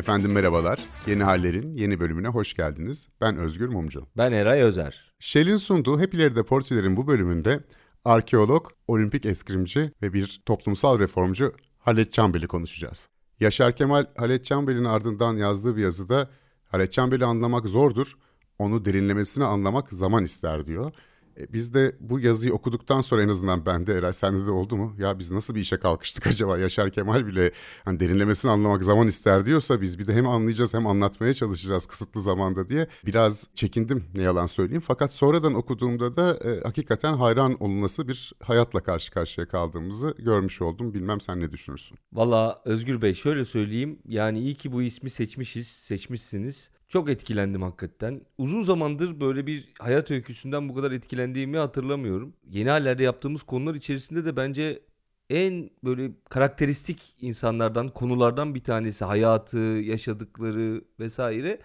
[0.00, 0.80] Efendim merhabalar.
[1.06, 3.08] Yeni Haller'in yeni bölümüne hoş geldiniz.
[3.20, 4.06] Ben Özgür Mumcu.
[4.16, 5.12] Ben Eray Özer.
[5.18, 7.60] Shell'in sunduğu Hep İleride Portre'lerin bu bölümünde
[8.04, 13.08] arkeolog, olimpik eskrimci ve bir toplumsal reformcu Halet Çambel'i konuşacağız.
[13.40, 16.30] Yaşar Kemal Halet Çambel'in ardından yazdığı bir yazıda
[16.64, 18.14] Halet Çambel'i anlamak zordur,
[18.58, 20.92] onu derinlemesine anlamak zaman ister diyor.
[21.40, 24.96] E, biz de bu yazıyı okuduktan sonra en azından bende Eray sende de oldu mu?
[24.98, 26.58] Ya biz nasıl bir işe kalkıştık acaba?
[26.58, 27.52] Yaşar Kemal bile
[27.84, 32.22] hani derinlemesini anlamak zaman ister diyorsa biz bir de hem anlayacağız hem anlatmaya çalışacağız kısıtlı
[32.22, 34.82] zamanda diye biraz çekindim ne yalan söyleyeyim.
[34.86, 40.94] Fakat sonradan okuduğumda da e, hakikaten hayran olunması bir hayatla karşı karşıya kaldığımızı görmüş oldum.
[40.94, 41.98] Bilmem sen ne düşünürsün?
[42.12, 43.98] Valla Özgür Bey şöyle söyleyeyim.
[44.08, 46.70] Yani iyi ki bu ismi seçmişiz, seçmişsiniz.
[46.90, 48.20] Çok etkilendim hakikaten.
[48.38, 52.34] Uzun zamandır böyle bir hayat öyküsünden bu kadar etkilendiğimi hatırlamıyorum.
[52.50, 54.82] Yeni hallerde yaptığımız konular içerisinde de bence
[55.30, 61.58] en böyle karakteristik insanlardan, konulardan bir tanesi hayatı, yaşadıkları vesaire.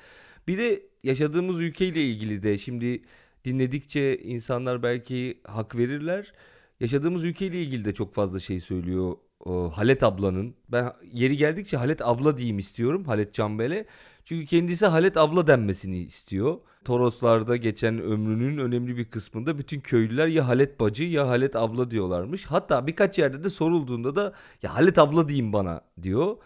[0.48, 3.02] Bir de yaşadığımız ülkeyle ilgili de şimdi
[3.46, 6.34] dinledikçe insanlar belki hak verirler.
[6.80, 10.56] Yaşadığımız ülkeyle ilgili de çok fazla şey söylüyor o Halet ablanın.
[10.70, 13.86] Ben yeri geldikçe Halet abla diyeyim istiyorum Halet Canbel'e.
[14.26, 16.58] Çünkü kendisi Halet abla denmesini istiyor.
[16.86, 22.46] Toroslarda geçen ömrünün önemli bir kısmında bütün köylüler ya Halet bacı ya Halet abla diyorlarmış.
[22.46, 26.38] Hatta birkaç yerde de sorulduğunda da ya Halet abla diyeyim bana diyor.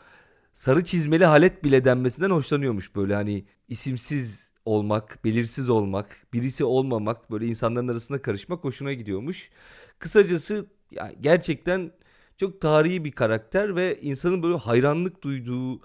[0.54, 7.48] Sarı çizmeli Halet bile denmesinden hoşlanıyormuş böyle hani isimsiz olmak, belirsiz olmak, birisi olmamak, böyle
[7.48, 9.50] insanların arasında karışmak hoşuna gidiyormuş.
[10.00, 11.92] Kısacası ya gerçekten
[12.40, 15.82] çok tarihi bir karakter ve insanın böyle hayranlık duyduğu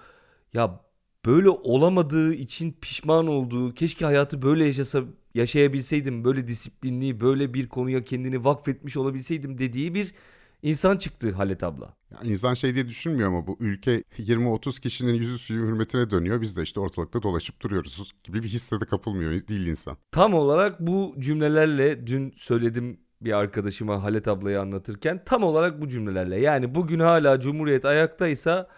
[0.55, 0.81] ya
[1.27, 5.03] böyle olamadığı için pişman olduğu, keşke hayatı böyle yaşasa
[5.35, 10.15] yaşayabilseydim, böyle disiplinli, böyle bir konuya kendini vakfetmiş olabilseydim dediği bir
[10.63, 11.97] insan çıktı Halet abla.
[12.11, 16.41] Yani insan şey diye düşünmüyor ama bu ülke 20-30 kişinin yüzü suyu hürmetine dönüyor.
[16.41, 19.97] Biz de işte ortalıkta dolaşıp duruyoruz gibi bir hisse de kapılmıyor değil insan.
[20.11, 26.41] Tam olarak bu cümlelerle dün söyledim bir arkadaşıma Halet ablayı anlatırken tam olarak bu cümlelerle.
[26.41, 28.69] Yani bugün hala Cumhuriyet ayaktaysa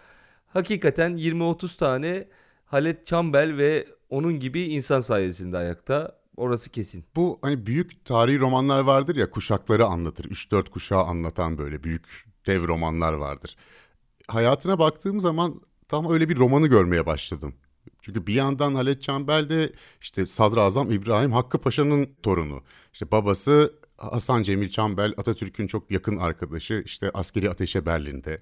[0.47, 2.27] hakikaten 20-30 tane
[2.65, 6.17] Halet Çambel ve onun gibi insan sayesinde ayakta.
[6.37, 7.05] Orası kesin.
[7.15, 10.25] Bu hani büyük tarihi romanlar vardır ya kuşakları anlatır.
[10.25, 13.55] 3-4 kuşağı anlatan böyle büyük dev romanlar vardır.
[14.27, 17.55] Hayatına baktığım zaman tam öyle bir romanı görmeye başladım.
[18.01, 22.63] Çünkü bir yandan Halet Çambel de işte Sadrazam İbrahim Hakkı Paşa'nın torunu.
[22.93, 28.41] İşte babası Hasan Cemil Çambel Atatürk'ün çok yakın arkadaşı işte askeri ateşe Berlin'de.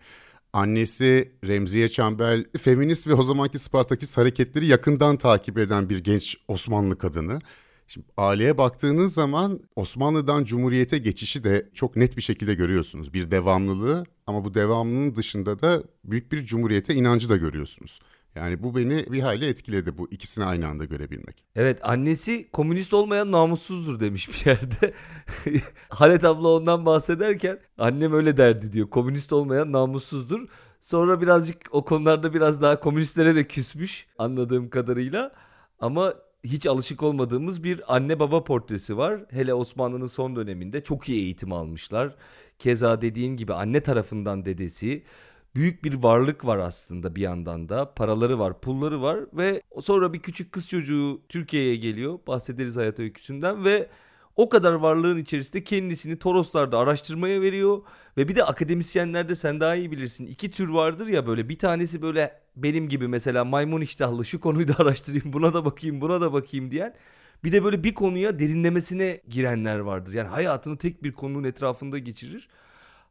[0.53, 6.97] Annesi Remziye Çambel feminist ve o zamanki Spartakist hareketleri yakından takip eden bir genç Osmanlı
[6.97, 7.39] kadını.
[7.87, 13.13] Şimdi aileye baktığınız zaman Osmanlı'dan Cumhuriyete geçişi de çok net bir şekilde görüyorsunuz.
[13.13, 17.99] Bir devamlılığı ama bu devamlılığın dışında da büyük bir Cumhuriyete inancı da görüyorsunuz.
[18.35, 21.43] Yani bu beni bir hayli etkiledi bu ikisini aynı anda görebilmek.
[21.55, 24.93] Evet annesi komünist olmayan namussuzdur demiş bir yerde.
[25.89, 28.89] Halet abla ondan bahsederken annem öyle derdi diyor.
[28.89, 30.47] Komünist olmayan namussuzdur.
[30.79, 35.31] Sonra birazcık o konularda biraz daha komünistlere de küsmüş anladığım kadarıyla.
[35.79, 36.13] Ama
[36.43, 39.25] hiç alışık olmadığımız bir anne baba portresi var.
[39.29, 42.15] Hele Osmanlı'nın son döneminde çok iyi eğitim almışlar.
[42.59, 45.03] Keza dediğin gibi anne tarafından dedesi
[45.55, 47.93] büyük bir varlık var aslında bir yandan da.
[47.93, 52.19] Paraları var, pulları var ve sonra bir küçük kız çocuğu Türkiye'ye geliyor.
[52.27, 53.89] Bahsederiz hayat öyküsünden ve
[54.35, 57.81] o kadar varlığın içerisinde kendisini Toroslarda araştırmaya veriyor.
[58.17, 60.27] Ve bir de akademisyenlerde sen daha iyi bilirsin.
[60.27, 64.67] iki tür vardır ya böyle bir tanesi böyle benim gibi mesela maymun iştahlı şu konuyu
[64.67, 66.95] da araştırayım buna da bakayım buna da bakayım diyen.
[67.43, 70.13] Bir de böyle bir konuya derinlemesine girenler vardır.
[70.13, 72.49] Yani hayatını tek bir konunun etrafında geçirir.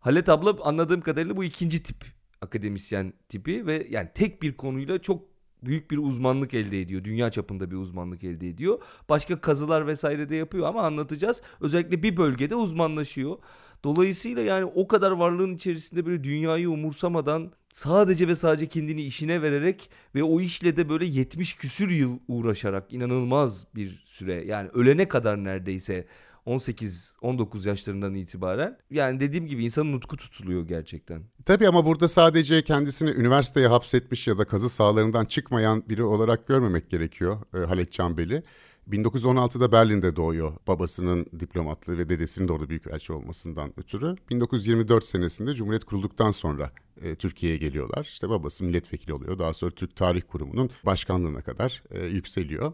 [0.00, 1.96] Halet abla anladığım kadarıyla bu ikinci tip
[2.40, 7.04] akademisyen tipi ve yani tek bir konuyla çok büyük bir uzmanlık elde ediyor.
[7.04, 8.82] Dünya çapında bir uzmanlık elde ediyor.
[9.08, 11.42] Başka kazılar vesaire de yapıyor ama anlatacağız.
[11.60, 13.38] Özellikle bir bölgede uzmanlaşıyor.
[13.84, 19.90] Dolayısıyla yani o kadar varlığın içerisinde böyle dünyayı umursamadan sadece ve sadece kendini işine vererek
[20.14, 25.44] ve o işle de böyle 70 küsür yıl uğraşarak inanılmaz bir süre yani ölene kadar
[25.44, 26.06] neredeyse
[26.46, 28.78] 18-19 yaşlarından itibaren.
[28.90, 31.22] Yani dediğim gibi insanın nutku tutuluyor gerçekten.
[31.44, 36.90] Tabii ama burada sadece kendisini üniversiteye hapsetmiş ya da kazı sahalarından çıkmayan biri olarak görmemek
[36.90, 38.42] gerekiyor e, Halet Çambeli.
[38.90, 44.14] 1916'da Berlin'de doğuyor babasının diplomatlığı ve dedesinin de orada büyükelçi olmasından ötürü.
[44.30, 46.70] 1924 senesinde Cumhuriyet kurulduktan sonra
[47.02, 48.04] e, Türkiye'ye geliyorlar.
[48.04, 49.38] İşte babası milletvekili oluyor.
[49.38, 52.72] Daha sonra Türk Tarih Kurumu'nun başkanlığına kadar e, yükseliyor.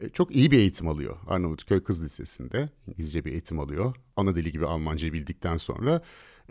[0.00, 2.68] E, çok iyi bir eğitim alıyor Arnavutköy Kız Lisesi'nde.
[2.86, 3.94] İngilizce bir eğitim alıyor.
[4.16, 6.02] Ana dili gibi Almancayı bildikten sonra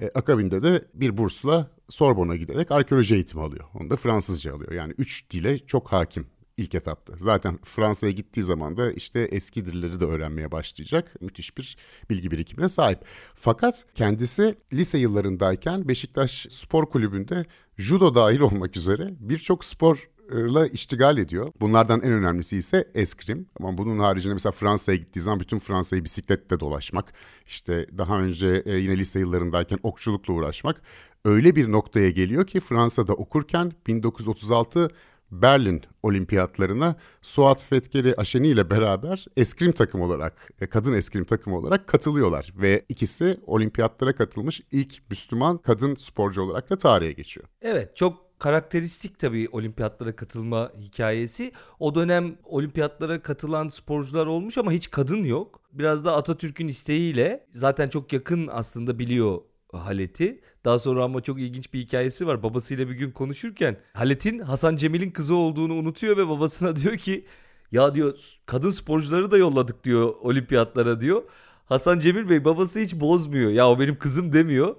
[0.02, 3.66] e, akabinde de bir bursla Sorbon'a giderek arkeoloji eğitimi alıyor.
[3.74, 4.72] Onu da Fransızca alıyor.
[4.72, 6.28] Yani üç dile çok hakim
[6.58, 7.14] ilk etapta.
[7.18, 11.22] Zaten Fransa'ya gittiği zaman da işte eski dilleri de öğrenmeye başlayacak.
[11.22, 11.78] Müthiş bir
[12.10, 13.00] bilgi birikimine sahip.
[13.36, 17.46] Fakat kendisi lise yıllarındayken Beşiktaş Spor Kulübü'nde
[17.78, 21.52] judo dahil olmak üzere birçok spor la iştigal ediyor.
[21.62, 23.48] Bunlardan en önemlisi ise eskrim.
[23.60, 27.14] Ama bunun haricinde mesela Fransa'ya gittiği zaman bütün Fransa'yı bisikletle dolaşmak,
[27.48, 30.82] işte daha önce e, yine lise yıllarındayken okçulukla uğraşmak
[31.26, 34.90] öyle bir noktaya geliyor ki Fransa'da okurken 1936
[35.32, 41.88] Berlin olimpiyatlarına Suat Fetkeri Aşeni ile beraber eskrim takım olarak, e, kadın eskrim takımı olarak
[41.88, 42.54] katılıyorlar.
[42.56, 47.48] Ve ikisi olimpiyatlara katılmış ilk Müslüman kadın sporcu olarak da tarihe geçiyor.
[47.62, 51.52] Evet çok karakteristik tabii olimpiyatlara katılma hikayesi.
[51.80, 55.62] O dönem olimpiyatlara katılan sporcular olmuş ama hiç kadın yok.
[55.74, 59.42] Biraz da Atatürk'ün isteğiyle zaten çok yakın aslında biliyor
[59.72, 60.42] Halet'i.
[60.66, 62.44] Daha sonra ama çok ilginç bir hikayesi var.
[62.44, 67.26] Babasıyla bir gün konuşurken Halet'in Hasan Cemil'in kızı olduğunu unutuyor ve babasına diyor ki
[67.72, 71.24] ya diyor kadın sporcuları da yolladık diyor olimpiyatlara diyor.
[71.66, 73.52] Hasan Cemil Bey babası hiç bozmuyor.
[73.52, 74.76] Ya o benim kızım demiyor.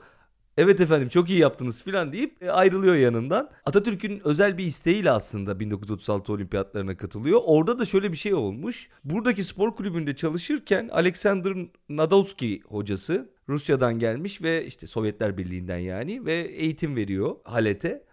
[0.57, 3.51] Evet efendim çok iyi yaptınız filan deyip e, ayrılıyor yanından.
[3.67, 7.41] Atatürk'ün özel bir isteğiyle aslında 1936 olimpiyatlarına katılıyor.
[7.45, 8.89] Orada da şöyle bir şey olmuş.
[9.05, 11.53] Buradaki spor kulübünde çalışırken Alexander
[11.89, 18.07] Nadolski hocası Rusya'dan gelmiş ve işte Sovyetler Birliği'nden yani ve eğitim veriyor Halet'e.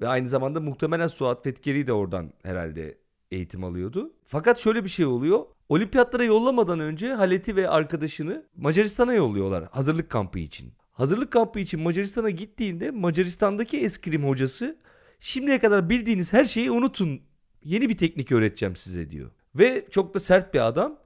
[0.00, 2.98] Ve aynı zamanda muhtemelen Suat Fetkeri de oradan herhalde
[3.30, 4.12] eğitim alıyordu.
[4.26, 5.40] Fakat şöyle bir şey oluyor.
[5.68, 10.72] Olimpiyatlara yollamadan önce Halet'i ve arkadaşını Macaristan'a yolluyorlar hazırlık kampı için.
[10.96, 14.76] Hazırlık kampı için Macaristan'a gittiğinde Macaristan'daki eskrim hocası
[15.20, 17.20] şimdiye kadar bildiğiniz her şeyi unutun.
[17.64, 19.30] Yeni bir teknik öğreteceğim size diyor.
[19.54, 20.98] Ve çok da sert bir adam.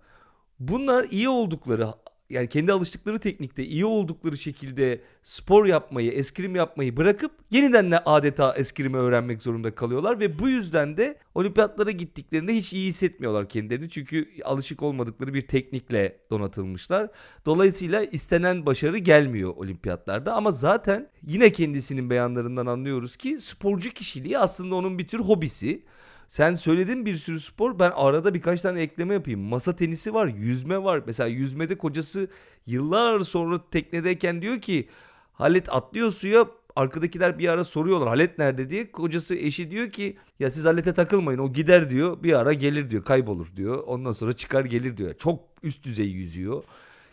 [0.59, 1.89] Bunlar iyi oldukları
[2.31, 8.55] yani kendi alıştıkları teknikte iyi oldukları şekilde spor yapmayı, eskrim yapmayı bırakıp yeniden de adeta
[8.57, 13.89] eskrimi öğrenmek zorunda kalıyorlar ve bu yüzden de olimpiyatlara gittiklerinde hiç iyi hissetmiyorlar kendilerini.
[13.89, 17.11] Çünkü alışık olmadıkları bir teknikle donatılmışlar.
[17.47, 24.75] Dolayısıyla istenen başarı gelmiyor olimpiyatlarda ama zaten yine kendisinin beyanlarından anlıyoruz ki sporcu kişiliği aslında
[24.75, 25.83] onun bir tür hobisi.
[26.31, 27.79] Sen söyledin bir sürü spor.
[27.79, 29.41] Ben arada birkaç tane ekleme yapayım.
[29.41, 31.03] Masa tenisi var, yüzme var.
[31.07, 32.29] Mesela yüzmede kocası
[32.67, 34.89] yıllar sonra teknedeyken diyor ki
[35.33, 36.47] Halet atlıyor suya
[36.77, 38.93] arkadakiler bir ara soruyorlar Halet nerede diye.
[38.93, 42.23] Kocası eşi diyor ki ya siz Halet'e takılmayın o gider diyor.
[42.23, 43.83] Bir ara gelir diyor kaybolur diyor.
[43.87, 45.15] Ondan sonra çıkar gelir diyor.
[45.15, 46.65] Çok üst düzey yüzüyor.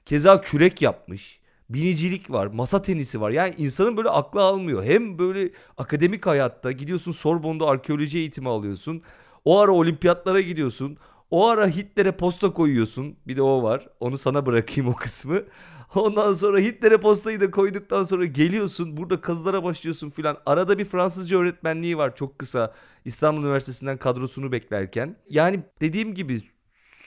[0.06, 3.32] Keza kürek yapmış binicilik var, masa tenisi var.
[3.32, 4.84] Yani insanın böyle aklı almıyor.
[4.84, 9.02] Hem böyle akademik hayatta gidiyorsun Sorbon'da arkeoloji eğitimi alıyorsun.
[9.46, 10.98] O ara olimpiyatlara gidiyorsun.
[11.32, 13.16] O ara Hitler'e posta koyuyorsun.
[13.28, 13.90] Bir de o var.
[14.00, 15.42] Onu sana bırakayım o kısmı.
[15.96, 18.98] Ondan sonra Hitler'e postayı da koyduktan sonra geliyorsun.
[18.98, 20.38] Burada kazılara başlıyorsun filan.
[20.46, 22.74] Arada bir Fransızca öğretmenliği var çok kısa.
[23.06, 25.16] İstanbul Üniversitesi'nden kadrosunu beklerken.
[25.30, 26.42] Yani dediğim gibi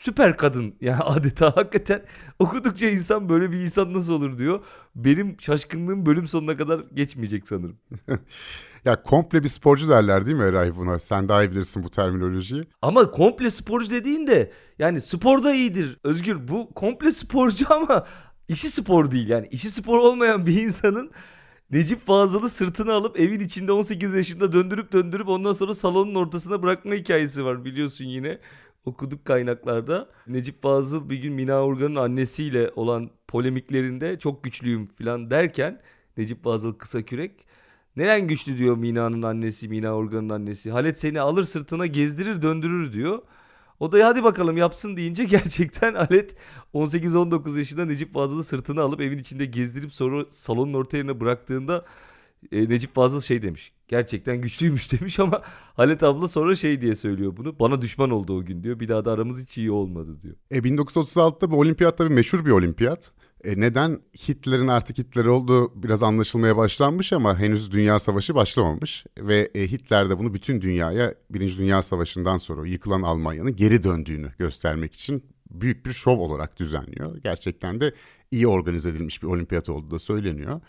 [0.01, 2.03] süper kadın yani adeta hakikaten
[2.39, 4.65] okudukça insan böyle bir insan nasıl olur diyor.
[4.97, 7.79] Benim şaşkınlığım bölüm sonuna kadar geçmeyecek sanırım.
[8.85, 10.99] ya komple bir sporcu derler değil mi Eray buna?
[10.99, 12.63] Sen daha iyi bilirsin bu terminolojiyi.
[12.83, 15.99] Ama komple sporcu dediğin de yani sporda iyidir.
[16.05, 18.07] Özgür bu komple sporcu ama
[18.49, 19.47] işi spor değil yani.
[19.51, 21.11] işi spor olmayan bir insanın
[21.71, 26.95] Necip Fazıl'ı sırtına alıp evin içinde 18 yaşında döndürüp döndürüp ondan sonra salonun ortasına bırakma
[26.95, 28.39] hikayesi var biliyorsun yine
[28.85, 30.09] okuduk kaynaklarda.
[30.27, 35.81] Necip Fazıl bir gün Mina Urgan'ın annesiyle olan polemiklerinde çok güçlüyüm falan derken
[36.17, 37.47] Necip Fazıl kısa kürek
[37.97, 40.71] neden güçlü diyor Mina'nın annesi, Mina Urgan'ın annesi.
[40.71, 43.23] Halet seni alır sırtına gezdirir döndürür diyor.
[43.81, 46.37] O da hadi bakalım yapsın deyince gerçekten Halet
[46.75, 51.85] 18-19 yaşında Necip Fazıl'ı sırtına alıp evin içinde gezdirip sonra salonun orta yerine bıraktığında
[52.53, 53.73] e, Necip Fazıl şey demiş.
[53.91, 55.43] Gerçekten güçlüymüş demiş ama
[55.77, 57.59] Halet abla sonra şey diye söylüyor bunu.
[57.61, 58.81] Bana düşman oldu o gün diyor.
[58.81, 60.35] Bir daha da aramız hiç iyi olmadı diyor.
[60.51, 63.13] E 1936'da bu olimpiyat tabii meşhur bir olimpiyat.
[63.45, 69.05] E neden Hitler'in artık Hitler olduğu biraz anlaşılmaya başlanmış ama henüz Dünya Savaşı başlamamış.
[69.19, 74.33] Ve e, Hitler de bunu bütün dünyaya Birinci Dünya Savaşı'ndan sonra yıkılan Almanya'nın geri döndüğünü
[74.39, 77.17] göstermek için büyük bir şov olarak düzenliyor.
[77.17, 77.95] Gerçekten de
[78.31, 80.61] iyi organize edilmiş bir olimpiyat olduğu da söyleniyor.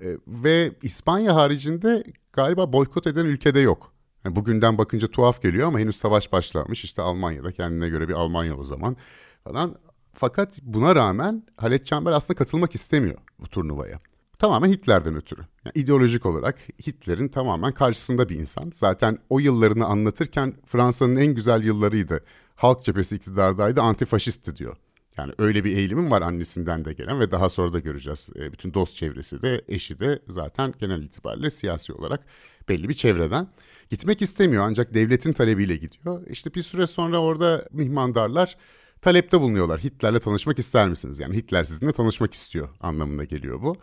[0.00, 3.92] E, ve İspanya haricinde galiba boykot eden ülkede yok.
[4.24, 6.84] Yani bugünden bakınca tuhaf geliyor ama henüz savaş başlamış.
[6.84, 8.96] İşte Almanya'da kendine göre bir Almanya o zaman
[9.44, 9.76] falan.
[10.14, 13.98] Fakat buna rağmen Halet Çember aslında katılmak istemiyor bu turnuvaya.
[14.38, 15.40] Tamamen Hitler'den ötürü.
[15.64, 18.72] Yani ideolojik olarak Hitler'in tamamen karşısında bir insan.
[18.74, 22.24] Zaten o yıllarını anlatırken Fransa'nın en güzel yıllarıydı.
[22.54, 24.76] Halk cephesi iktidardaydı antifaşistti diyor.
[25.18, 28.30] Yani öyle bir eğilimim var annesinden de gelen ve daha sonra da göreceğiz.
[28.36, 32.20] E, bütün dost çevresi de eşi de zaten genel itibariyle siyasi olarak
[32.68, 33.48] belli bir çevreden.
[33.90, 36.26] Gitmek istemiyor ancak devletin talebiyle gidiyor.
[36.26, 38.56] İşte bir süre sonra orada mihmandarlar
[39.00, 39.80] talepte bulunuyorlar.
[39.80, 41.20] Hitler'le tanışmak ister misiniz?
[41.20, 43.76] Yani Hitler sizinle tanışmak istiyor anlamına geliyor bu.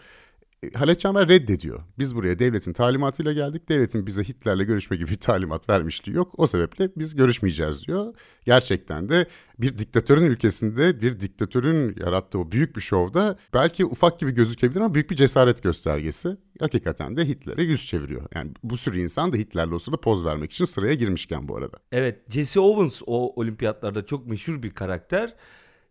[0.74, 1.80] Halet Çamber reddediyor.
[2.00, 3.70] Biz buraya devletin talimatıyla geldik.
[3.70, 6.34] Devletin bize Hitler'le görüşme gibi bir talimat vermişliği yok.
[6.38, 8.14] O sebeple biz görüşmeyeceğiz diyor.
[8.46, 9.26] Gerçekten de
[9.60, 14.94] bir diktatörün ülkesinde bir diktatörün yarattığı o büyük bir şovda belki ufak gibi gözükebilir ama
[14.94, 16.38] büyük bir cesaret göstergesi.
[16.60, 18.28] Hakikaten de Hitler'e yüz çeviriyor.
[18.36, 21.78] Yani bu sürü insan da Hitler'le o sırada poz vermek için sıraya girmişken bu arada.
[21.92, 25.36] Evet Jesse Owens o olimpiyatlarda çok meşhur bir karakter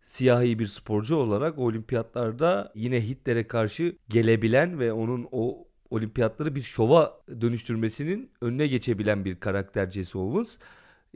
[0.05, 7.21] siyahi bir sporcu olarak olimpiyatlarda yine Hitler'e karşı gelebilen ve onun o olimpiyatları bir şova
[7.41, 10.57] dönüştürmesinin önüne geçebilen bir karakter Jesse Owens.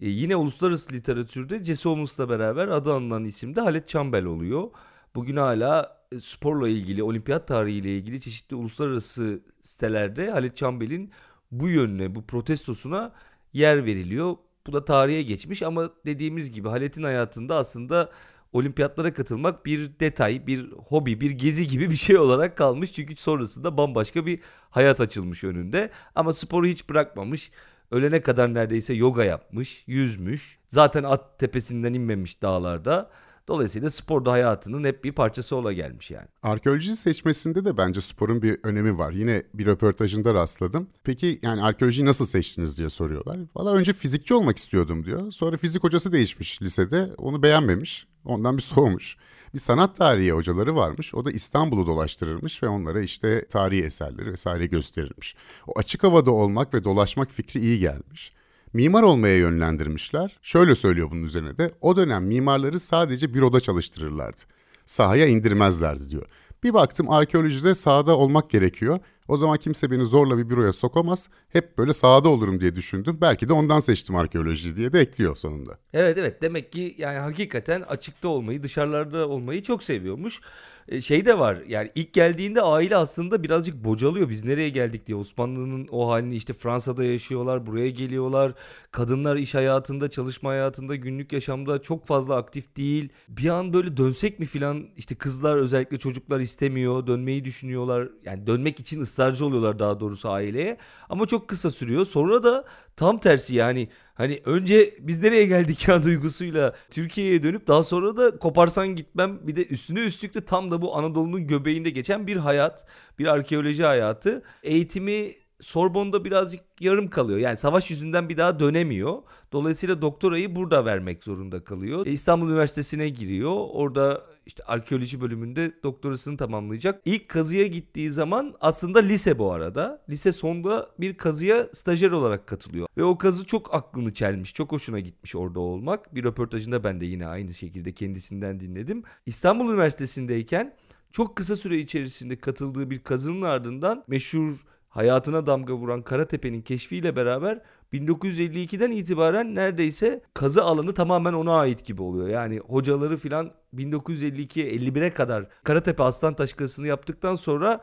[0.01, 4.71] Ee, yine uluslararası literatürde Jesse Owens'la beraber adı anılan isim de Halet Çambel oluyor.
[5.15, 11.13] Bugün hala e, sporla ilgili, olimpiyat tarihiyle ilgili çeşitli uluslararası sitelerde Halet Çambel'in
[11.51, 13.13] bu yönüne, bu protestosuna
[13.53, 14.37] yer veriliyor.
[14.67, 18.11] Bu da tarihe geçmiş ama dediğimiz gibi Halet'in hayatında aslında
[18.53, 22.93] olimpiyatlara katılmak bir detay, bir hobi, bir gezi gibi bir şey olarak kalmış.
[22.93, 24.41] Çünkü sonrasında bambaşka bir
[24.71, 25.91] hayat açılmış önünde.
[26.15, 27.51] Ama sporu hiç bırakmamış.
[27.91, 30.59] Ölene kadar neredeyse yoga yapmış, yüzmüş.
[30.69, 33.11] Zaten at tepesinden inmemiş dağlarda.
[33.49, 36.27] Dolayısıyla sporda hayatının hep bir parçası ola gelmiş yani.
[36.43, 39.13] Arkeoloji seçmesinde de bence sporun bir önemi var.
[39.13, 40.89] Yine bir röportajında rastladım.
[41.05, 43.39] Peki yani arkeolojiyi nasıl seçtiniz diye soruyorlar.
[43.57, 45.33] Valla önce fizikçi olmak istiyordum diyor.
[45.33, 47.11] Sonra fizik hocası değişmiş lisede.
[47.19, 48.07] Onu beğenmemiş.
[48.25, 49.17] Ondan bir soğumuş.
[49.55, 51.15] Bir sanat tarihi hocaları varmış.
[51.15, 55.37] O da İstanbul'u dolaştırırmış ve onlara işte tarihi eserleri vesaire gösterirmiş.
[55.67, 58.33] O açık havada olmak ve dolaşmak fikri iyi gelmiş.
[58.73, 60.37] Mimar olmaya yönlendirmişler.
[60.43, 61.71] Şöyle söylüyor bunun üzerine de.
[61.81, 64.41] O dönem mimarları sadece büroda çalıştırırlardı.
[64.87, 66.27] Sahaya indirmezlerdi diyor.
[66.63, 68.99] Bir baktım arkeolojide sahada olmak gerekiyor.
[69.29, 71.29] O zaman kimse beni zorla bir büroya sokamaz.
[71.49, 73.19] Hep böyle sahada olurum diye düşündüm.
[73.21, 75.79] Belki de ondan seçtim arkeoloji diye de ekliyor sonunda.
[75.93, 80.41] Evet evet demek ki yani hakikaten açıkta olmayı dışarılarda olmayı çok seviyormuş.
[80.89, 84.29] E, şey de var yani ilk geldiğinde aile aslında birazcık bocalıyor.
[84.29, 88.53] Biz nereye geldik diye Osmanlı'nın o halini işte Fransa'da yaşıyorlar buraya geliyorlar.
[88.91, 93.09] Kadınlar iş hayatında çalışma hayatında günlük yaşamda çok fazla aktif değil.
[93.29, 98.09] Bir an böyle dönsek mi filan işte kızlar özellikle çocuklar istemiyor dönmeyi düşünüyorlar.
[98.25, 100.79] Yani dönmek için ısrarcı oluyorlar daha doğrusu aileye.
[101.09, 102.05] Ama çok kısa sürüyor.
[102.05, 102.65] Sonra da
[102.99, 103.89] tam tersi yani
[104.19, 109.57] Hani önce biz nereye geldik ya duygusuyla Türkiye'ye dönüp daha sonra da koparsan gitmem bir
[109.57, 112.87] de üstüne üstlük de tam da bu Anadolu'nun göbeğinde geçen bir hayat,
[113.19, 114.43] bir arkeoloji hayatı.
[114.63, 117.39] Eğitimi Sorbon'da birazcık yarım kalıyor.
[117.39, 119.23] Yani savaş yüzünden bir daha dönemiyor.
[119.53, 122.07] Dolayısıyla doktorayı burada vermek zorunda kalıyor.
[122.07, 123.57] E, İstanbul Üniversitesi'ne giriyor.
[123.57, 127.03] Orada işte arkeoloji bölümünde doktorasını tamamlayacak.
[127.05, 130.03] İlk kazıya gittiği zaman aslında lise bu arada.
[130.09, 132.89] Lise sonunda bir kazıya stajyer olarak katılıyor.
[132.97, 134.55] Ve o kazı çok aklını çelmiş.
[134.55, 136.15] Çok hoşuna gitmiş orada olmak.
[136.15, 139.03] Bir röportajında ben de yine aynı şekilde kendisinden dinledim.
[139.27, 140.75] İstanbul Üniversitesi'ndeyken
[141.13, 144.57] çok kısa süre içerisinde katıldığı bir kazının ardından meşhur
[144.89, 147.61] hayatına damga vuran Karatepe'nin keşfiyle beraber
[147.93, 152.29] 1952'den itibaren neredeyse kazı alanı tamamen ona ait gibi oluyor.
[152.29, 157.81] Yani hocaları filan 1952'ye 51'e kadar Karatepe Aslan Taş kazısını yaptıktan sonra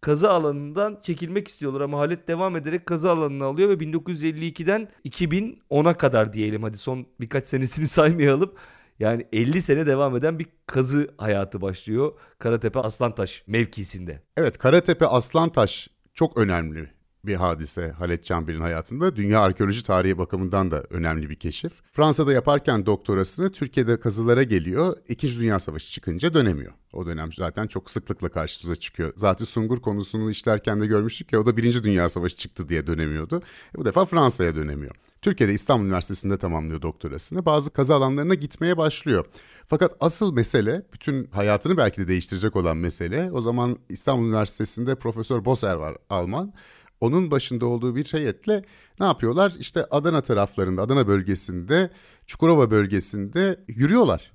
[0.00, 6.32] kazı alanından çekilmek istiyorlar ama Halit devam ederek kazı alanını alıyor ve 1952'den 2010'a kadar
[6.32, 8.52] diyelim hadi son birkaç senesini saymayalım.
[8.98, 14.22] Yani 50 sene devam eden bir kazı hayatı başlıyor Karatepe Aslantaş mevkisinde.
[14.36, 15.88] Evet Karatepe Aslantaş
[16.18, 16.90] çok önemli
[17.24, 19.16] bir hadise Halet Çamber'in hayatında.
[19.16, 21.72] Dünya arkeoloji tarihi bakımından da önemli bir keşif.
[21.92, 24.96] Fransa'da yaparken doktorasını Türkiye'de kazılara geliyor.
[25.08, 26.72] İkinci Dünya Savaşı çıkınca dönemiyor.
[26.92, 29.12] O dönem zaten çok sıklıkla karşımıza çıkıyor.
[29.16, 33.42] Zaten Sungur konusunu işlerken de görmüştük ya o da Birinci Dünya Savaşı çıktı diye dönemiyordu.
[33.74, 34.94] E bu defa Fransa'ya dönemiyor.
[35.22, 37.46] Türkiye'de İstanbul Üniversitesi'nde tamamlıyor doktorasını.
[37.46, 39.26] Bazı kazı alanlarına gitmeye başlıyor.
[39.66, 45.44] Fakat asıl mesele, bütün hayatını belki de değiştirecek olan mesele, o zaman İstanbul Üniversitesi'nde Profesör
[45.44, 46.52] Boser var Alman.
[47.00, 48.64] Onun başında olduğu bir heyetle
[49.00, 49.52] ne yapıyorlar?
[49.58, 51.90] İşte Adana taraflarında, Adana bölgesinde,
[52.26, 54.32] Çukurova bölgesinde yürüyorlar.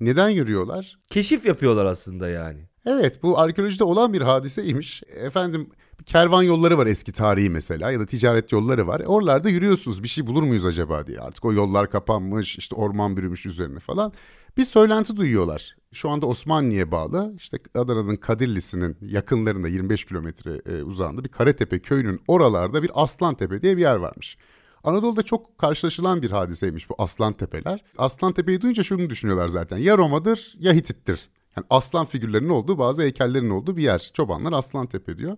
[0.00, 0.98] Neden yürüyorlar?
[1.10, 2.68] Keşif yapıyorlar aslında yani.
[2.86, 5.02] Evet bu arkeolojide olan bir hadiseymiş.
[5.08, 5.70] Efendim
[6.06, 9.02] kervan yolları var eski tarihi mesela ya da ticaret yolları var.
[9.06, 11.20] Oralarda yürüyorsunuz bir şey bulur muyuz acaba diye.
[11.20, 14.12] Artık o yollar kapanmış işte orman bürümüş üzerine falan.
[14.56, 15.76] Bir söylenti duyuyorlar.
[15.92, 22.20] Şu anda Osmanlı'ya bağlı işte Adana'nın Kadirlisi'nin yakınlarında 25 kilometre e, uzağında bir Karetepe köyünün
[22.28, 24.36] oralarda bir Aslantepe diye bir yer varmış.
[24.84, 27.84] Anadolu'da çok karşılaşılan bir hadiseymiş bu aslan tepeler.
[27.98, 29.78] Aslan tepeyi duyunca şunu düşünüyorlar zaten.
[29.78, 31.28] Ya Roma'dır ya Hitit'tir.
[31.56, 34.10] Yani aslan figürlerinin olduğu bazı heykellerin olduğu bir yer.
[34.14, 35.36] Çobanlar aslan tepe diyor.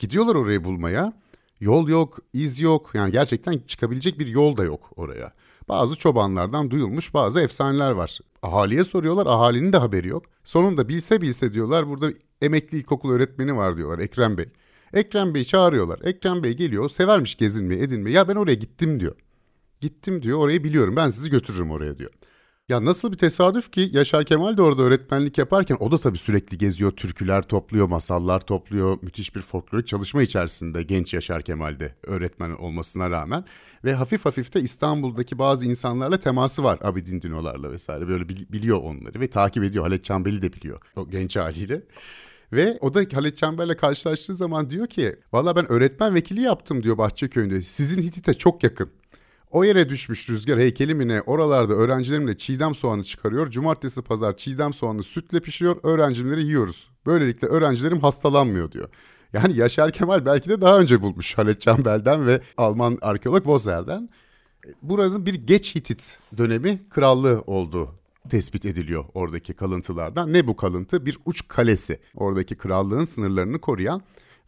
[0.00, 1.12] Gidiyorlar orayı bulmaya.
[1.60, 2.90] Yol yok, iz yok.
[2.94, 5.32] Yani gerçekten çıkabilecek bir yol da yok oraya.
[5.68, 8.18] Bazı çobanlardan duyulmuş bazı efsaneler var.
[8.42, 10.24] Ahaliye soruyorlar, ahalinin de haberi yok.
[10.44, 12.10] Sonunda bilse bilse diyorlar burada
[12.42, 14.48] emekli ilkokul öğretmeni var diyorlar Ekrem Bey.
[14.92, 16.00] Ekrem Bey'i çağırıyorlar.
[16.04, 18.16] Ekrem Bey geliyor, severmiş gezinmeyi, edinmeyi.
[18.16, 19.16] Ya ben oraya gittim diyor.
[19.80, 20.96] Gittim diyor, orayı biliyorum.
[20.96, 22.10] Ben sizi götürürüm oraya diyor.
[22.70, 26.58] Ya nasıl bir tesadüf ki Yaşar Kemal de orada öğretmenlik yaparken o da tabii sürekli
[26.58, 28.98] geziyor, türküler topluyor, masallar topluyor.
[29.02, 33.44] Müthiş bir folklorik çalışma içerisinde genç Yaşar Kemal'de öğretmen olmasına rağmen.
[33.84, 38.08] Ve hafif hafif de İstanbul'daki bazı insanlarla teması var Abidin Dino'larla vesaire.
[38.08, 39.84] Böyle biliyor onları ve takip ediyor.
[39.84, 41.82] Halet Çambeli de biliyor o genç haliyle.
[42.52, 46.98] Ve o da Halit Çember'le karşılaştığı zaman diyor ki valla ben öğretmen vekili yaptım diyor
[46.98, 47.62] Bahçeköy'ünde.
[47.62, 48.90] Sizin Hitit'e çok yakın.
[49.50, 53.50] O yere düşmüş rüzgar heykeli mi ne oralarda öğrencilerimle çiğdem soğanı çıkarıyor.
[53.50, 56.88] Cumartesi pazar çiğdem soğanı sütle pişiriyor öğrencileri yiyoruz.
[57.06, 58.88] Böylelikle öğrencilerim hastalanmıyor diyor.
[59.32, 64.08] Yani Yaşar Kemal belki de daha önce bulmuş Halet Çembel'den ve Alman arkeolog Bozer'den.
[64.82, 67.94] Buranın bir geç Hitit dönemi krallığı olduğu
[68.30, 70.32] tespit ediliyor oradaki kalıntılardan.
[70.32, 71.06] Ne bu kalıntı?
[71.06, 72.00] Bir uç kalesi.
[72.14, 74.02] Oradaki krallığın sınırlarını koruyan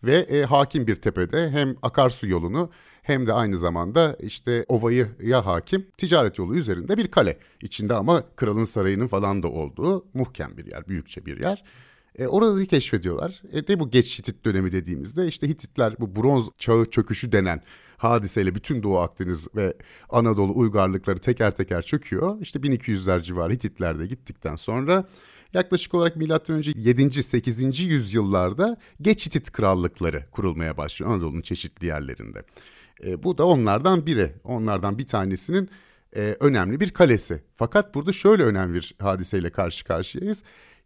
[0.04, 2.70] ve e, hakim bir tepede hem akarsu yolunu
[3.02, 7.38] hem de aynı zamanda işte ovayı ya hakim ticaret yolu üzerinde bir kale.
[7.60, 11.64] İçinde ama kralın sarayının falan da olduğu muhkem bir yer, büyükçe bir yer.
[12.18, 13.42] E, orada keşfediyorlar.
[13.52, 17.62] E, ne bu geç Hitit dönemi dediğimizde işte Hititler bu bronz çağı çöküşü denen
[17.96, 19.76] hadiseyle bütün Doğu Akdeniz ve
[20.10, 22.40] Anadolu uygarlıkları teker teker çöküyor.
[22.40, 25.04] İşte 1200'ler civarı Hititler de gittikten sonra
[25.54, 26.62] yaklaşık olarak M.Ö.
[26.76, 27.22] 7.
[27.22, 27.80] 8.
[27.80, 32.42] yüzyıllarda geç Hitit krallıkları kurulmaya başlıyor Anadolu'nun çeşitli yerlerinde.
[33.06, 34.32] E, bu da onlardan biri.
[34.44, 35.70] Onlardan bir tanesinin
[36.16, 37.42] e, önemli bir kalesi.
[37.56, 40.42] Fakat burada şöyle önemli bir hadiseyle karşı karşıyayız.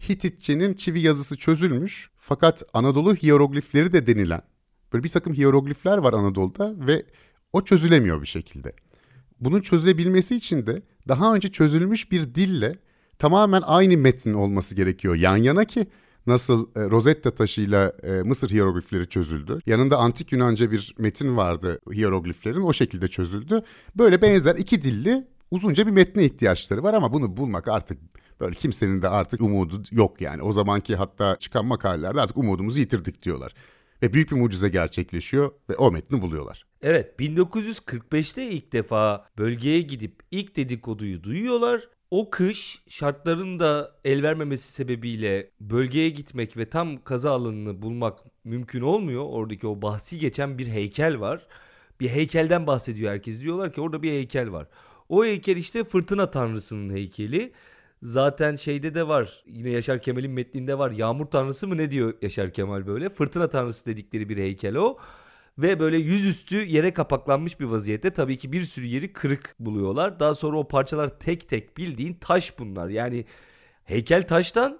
[0.08, 4.42] Hititçenin çivi yazısı çözülmüş fakat Anadolu hieroglifleri de denilen
[4.92, 7.06] böyle bir takım hieroglifler var Anadolu'da ve
[7.52, 8.72] o çözülemiyor bir şekilde.
[9.40, 12.78] Bunun çözülebilmesi için de daha önce çözülmüş bir dille
[13.18, 15.86] tamamen aynı metin olması gerekiyor yan yana ki
[16.26, 19.60] nasıl e, Rosetta taşıyla e, Mısır hieroglifleri çözüldü.
[19.66, 23.62] Yanında antik Yunanca bir metin vardı hierogliflerin o şekilde çözüldü.
[23.96, 27.98] Böyle benzer iki dilli uzunca bir metne ihtiyaçları var ama bunu bulmak artık
[28.40, 30.42] böyle kimsenin de artık umudu yok yani.
[30.42, 33.54] O zamanki hatta çıkan makalelerde artık umudumuzu yitirdik diyorlar.
[34.02, 36.66] Ve büyük bir mucize gerçekleşiyor ve o metni buluyorlar.
[36.82, 44.72] Evet 1945'te ilk defa bölgeye gidip ilk dedikoduyu duyuyorlar o kış şartların da el vermemesi
[44.72, 49.24] sebebiyle bölgeye gitmek ve tam kaza alanını bulmak mümkün olmuyor.
[49.28, 51.46] Oradaki o bahsi geçen bir heykel var.
[52.00, 53.40] Bir heykelden bahsediyor herkes.
[53.40, 54.68] Diyorlar ki orada bir heykel var.
[55.08, 57.52] O heykel işte fırtına tanrısının heykeli.
[58.02, 59.44] Zaten şeyde de var.
[59.46, 60.90] Yine Yaşar Kemal'in metninde var.
[60.90, 63.08] Yağmur tanrısı mı ne diyor Yaşar Kemal böyle?
[63.08, 64.98] Fırtına tanrısı dedikleri bir heykel o
[65.58, 70.20] ve böyle yüzüstü yere kapaklanmış bir vaziyette tabii ki bir sürü yeri kırık buluyorlar.
[70.20, 72.88] Daha sonra o parçalar tek tek bildiğin taş bunlar.
[72.88, 73.24] Yani
[73.84, 74.78] heykel taştan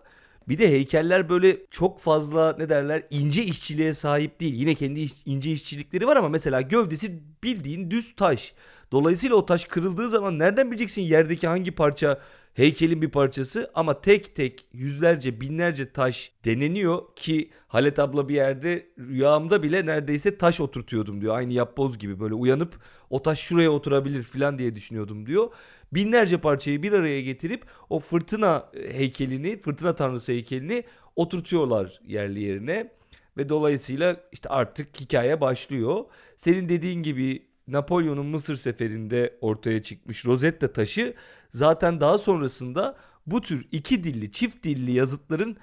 [0.49, 4.55] bir de heykeller böyle çok fazla ne derler ince işçiliğe sahip değil.
[4.55, 8.55] Yine kendi ince işçilikleri var ama mesela gövdesi bildiğin düz taş.
[8.93, 12.21] Dolayısıyla o taş kırıldığı zaman nereden bileceksin yerdeki hangi parça
[12.55, 18.87] heykelin bir parçası ama tek tek yüzlerce binlerce taş deneniyor ki Halet abla bir yerde
[18.99, 21.37] rüyamda bile neredeyse taş oturtuyordum diyor.
[21.37, 25.49] Aynı yapboz gibi böyle uyanıp o taş şuraya oturabilir falan diye düşünüyordum diyor.
[25.93, 30.85] Binlerce parçayı bir araya getirip o fırtına heykelini, fırtına tanrısı heykelini
[31.17, 32.97] oturtuyorlar yerli yerine.
[33.37, 36.05] Ve dolayısıyla işte artık hikaye başlıyor.
[36.37, 41.15] Senin dediğin gibi Napolyon'un Mısır seferinde ortaya çıkmış Rosetta taşı
[41.51, 45.57] zaten daha sonrasında bu tür iki dilli, çift dilli yazıtların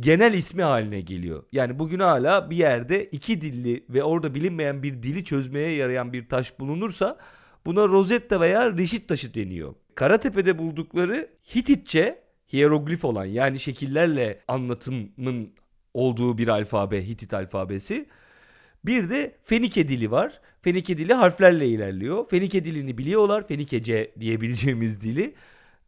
[0.00, 1.42] genel ismi haline geliyor.
[1.52, 6.28] Yani bugün hala bir yerde iki dilli ve orada bilinmeyen bir dili çözmeye yarayan bir
[6.28, 7.18] taş bulunursa
[7.66, 9.74] buna Rosetta veya Reşit taşı deniyor.
[9.94, 15.54] Karatepe'de buldukları Hititçe hieroglif olan yani şekillerle anlatımın
[15.94, 18.06] olduğu bir alfabe Hitit alfabesi.
[18.84, 20.40] Bir de Fenike dili var.
[20.62, 22.28] Fenike dili harflerle ilerliyor.
[22.28, 23.48] Fenike dilini biliyorlar.
[23.48, 25.34] Fenikece diyebileceğimiz dili.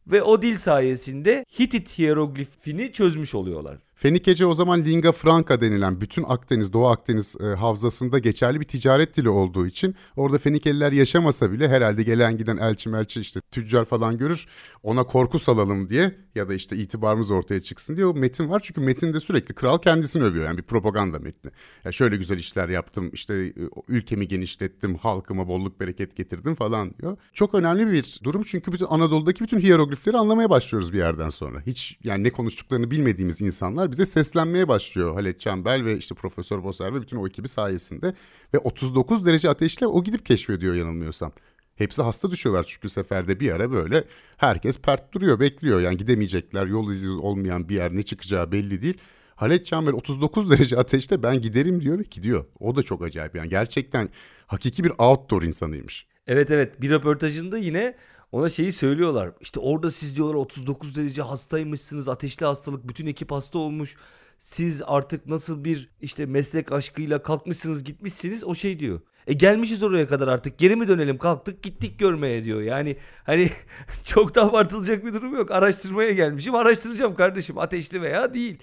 [0.07, 3.79] Ve o dil sayesinde Hitit hieroglifini çözmüş oluyorlar.
[4.01, 9.17] Fenikece o zaman lingua franca denilen bütün Akdeniz, Doğu Akdeniz e, havzasında geçerli bir ticaret
[9.17, 14.19] dili olduğu için orada Fenikeliler yaşamasa bile herhalde gelen giden elçi melçi işte tüccar falan
[14.19, 14.47] görür
[14.83, 18.61] ona korku salalım diye ya da işte itibarımız ortaya çıksın diye o metin var.
[18.65, 21.51] Çünkü metinde sürekli kral kendisini övüyor yani bir propaganda metni.
[21.85, 23.53] Ya şöyle güzel işler yaptım işte e,
[23.89, 27.17] ülkemi genişlettim halkıma bolluk bereket getirdim falan diyor.
[27.33, 31.61] Çok önemli bir durum çünkü bütün Anadolu'daki bütün hieroglifleri anlamaya başlıyoruz bir yerden sonra.
[31.67, 35.15] Hiç yani ne konuştuklarını bilmediğimiz insanlar bize seslenmeye başlıyor.
[35.15, 38.15] Halet Çembel ve işte Profesör Boser ve bütün o ekibi sayesinde.
[38.55, 41.33] Ve 39 derece ateşle o gidip keşfediyor yanılmıyorsam.
[41.77, 44.05] Hepsi hasta düşüyorlar çünkü seferde bir ara böyle
[44.37, 45.81] herkes pert duruyor bekliyor.
[45.81, 48.99] Yani gidemeyecekler yol izi olmayan bir yer ne çıkacağı belli değil.
[49.35, 52.45] Halet Çembel 39 derece ateşte ben giderim diyor ve gidiyor.
[52.59, 54.09] O da çok acayip yani gerçekten
[54.47, 56.07] hakiki bir outdoor insanıymış.
[56.27, 57.95] Evet evet bir röportajında yine
[58.33, 59.33] ona şeyi söylüyorlar.
[59.41, 62.09] İşte orada siz diyorlar 39 derece hastaymışsınız.
[62.09, 62.89] Ateşli hastalık.
[62.89, 63.97] Bütün ekip hasta olmuş.
[64.39, 68.45] Siz artık nasıl bir işte meslek aşkıyla kalkmışsınız gitmişsiniz.
[68.45, 69.01] O şey diyor.
[69.27, 72.61] E gelmişiz oraya kadar artık geri mi dönelim kalktık gittik görmeye diyor.
[72.61, 73.51] Yani hani
[74.05, 75.51] çok da abartılacak bir durum yok.
[75.51, 78.59] Araştırmaya gelmişim araştıracağım kardeşim ateşli veya değil.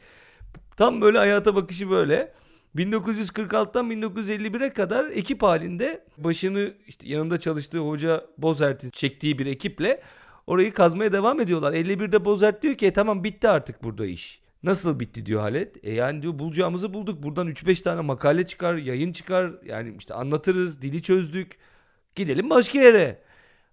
[0.77, 2.33] Tam böyle hayata bakışı böyle.
[2.77, 10.01] 1946'dan 1951'e kadar ekip halinde başını işte yanında çalıştığı hoca Bozert'in çektiği bir ekiple
[10.47, 11.73] orayı kazmaya devam ediyorlar.
[11.73, 14.41] 51'de Bozert diyor ki e, tamam bitti artık burada iş.
[14.63, 15.85] Nasıl bitti diyor Halet.
[15.85, 17.23] E yani diyor bulacağımızı bulduk.
[17.23, 19.51] Buradan 3-5 tane makale çıkar, yayın çıkar.
[19.65, 21.57] Yani işte anlatırız, dili çözdük.
[22.15, 23.26] Gidelim başka yere.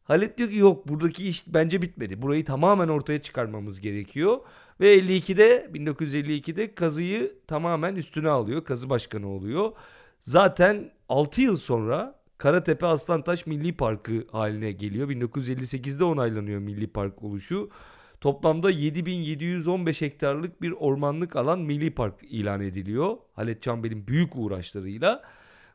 [0.05, 2.23] Halet diyor ki yok buradaki iş bence bitmedi.
[2.23, 4.39] Burayı tamamen ortaya çıkarmamız gerekiyor.
[4.81, 8.65] Ve 52'de 1952'de kazıyı tamamen üstüne alıyor.
[8.65, 9.73] Kazı başkanı oluyor.
[10.21, 15.09] Zaten 6 yıl sonra Karatepe Aslantaş Milli Parkı haline geliyor.
[15.09, 17.71] 1958'de onaylanıyor Milli Park oluşu.
[18.21, 23.17] Toplamda 7715 hektarlık bir ormanlık alan Milli Park ilan ediliyor.
[23.35, 25.23] Halet Çambel'in büyük uğraşlarıyla.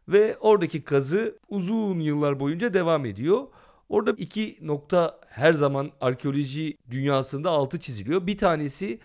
[0.07, 3.47] Ve oradaki kazı uzun yıllar boyunca devam ediyor.
[3.89, 8.27] Orada iki nokta her zaman arkeoloji dünyasında altı çiziliyor.
[8.27, 8.99] Bir tanesi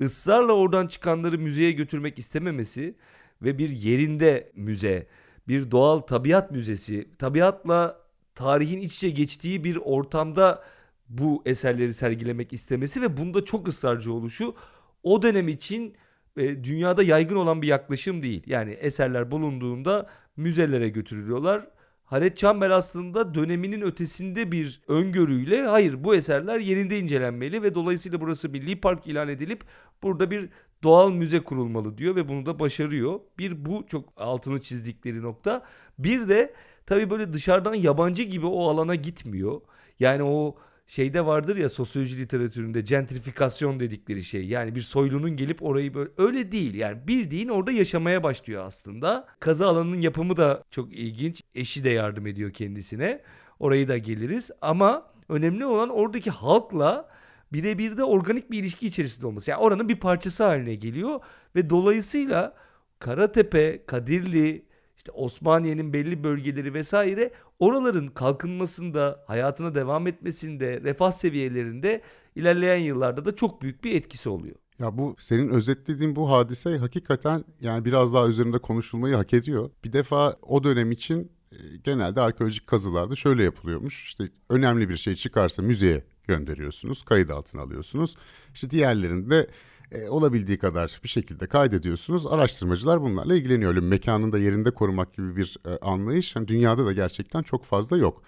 [0.00, 2.94] ısrarla oradan çıkanları müzeye götürmek istememesi
[3.42, 5.06] ve bir yerinde müze,
[5.48, 8.00] bir doğal tabiat müzesi, tabiatla
[8.34, 10.64] tarihin iç içe geçtiği bir ortamda
[11.08, 14.54] bu eserleri sergilemek istemesi ve bunda çok ısrarcı oluşu
[15.02, 15.96] o dönem için
[16.36, 18.42] e, dünyada yaygın olan bir yaklaşım değil.
[18.46, 21.68] Yani eserler bulunduğunda müzelere götürülüyorlar
[22.08, 28.48] Halet Çambel aslında döneminin ötesinde bir öngörüyle hayır bu eserler yerinde incelenmeli ve dolayısıyla burası
[28.48, 29.64] milli park ilan edilip
[30.02, 30.48] burada bir
[30.82, 33.20] doğal müze kurulmalı diyor ve bunu da başarıyor.
[33.38, 35.62] Bir bu çok altını çizdikleri nokta.
[35.98, 36.54] Bir de
[36.86, 39.60] tabii böyle dışarıdan yabancı gibi o alana gitmiyor.
[40.00, 40.56] Yani o
[40.88, 44.46] şeyde vardır ya sosyoloji literatüründe gentrifikasyon dedikleri şey.
[44.46, 46.74] Yani bir soylunun gelip orayı böyle öyle değil.
[46.74, 49.26] Yani bildiğin orada yaşamaya başlıyor aslında.
[49.40, 51.42] Kazı alanının yapımı da çok ilginç.
[51.54, 53.22] Eşi de yardım ediyor kendisine.
[53.58, 57.08] Orayı da geliriz ama önemli olan oradaki halkla
[57.52, 59.50] birebir de organik bir ilişki içerisinde olması.
[59.50, 61.20] Yani oranın bir parçası haline geliyor
[61.56, 62.54] ve dolayısıyla
[62.98, 64.67] Karatepe, Kadirli,
[64.98, 72.02] işte Osmaniye'nin belli bölgeleri vesaire oraların kalkınmasında, hayatına devam etmesinde, refah seviyelerinde
[72.36, 74.56] ilerleyen yıllarda da çok büyük bir etkisi oluyor.
[74.78, 79.70] Ya bu senin özetlediğin bu hadise hakikaten yani biraz daha üzerinde konuşulmayı hak ediyor.
[79.84, 84.04] Bir defa o dönem için e, genelde arkeolojik kazılarda şöyle yapılıyormuş.
[84.04, 88.16] İşte önemli bir şey çıkarsa müzeye gönderiyorsunuz, kayıt altına alıyorsunuz.
[88.54, 89.46] İşte diğerlerinde
[89.92, 92.26] e, olabildiği kadar bir şekilde kaydediyorsunuz.
[92.26, 93.70] Araştırmacılar bunlarla ilgileniyor.
[93.70, 97.96] Öyle mekanın da yerinde korumak gibi bir e, anlayış yani dünyada da gerçekten çok fazla
[97.96, 98.22] yok.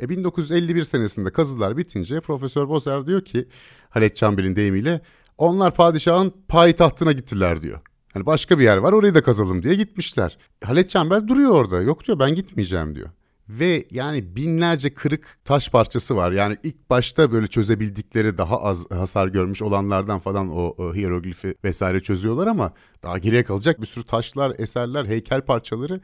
[0.00, 3.48] E, 1951 senesinde kazılar bitince Profesör Bozer diyor ki
[3.90, 5.00] Halet Çambel'in deyimiyle
[5.38, 7.80] onlar padişahın payitahtına gittiler diyor.
[8.12, 10.38] Hani başka bir yer var orayı da kazalım diye gitmişler.
[10.64, 11.82] Halet Çembel duruyor orada.
[11.82, 13.10] Yok diyor ben gitmeyeceğim diyor
[13.48, 16.32] ve yani binlerce kırık taş parçası var.
[16.32, 22.00] Yani ilk başta böyle çözebildikleri daha az hasar görmüş olanlardan falan o, o hieroglifi vesaire
[22.02, 26.00] çözüyorlar ama daha geriye kalacak bir sürü taşlar, eserler, heykel parçaları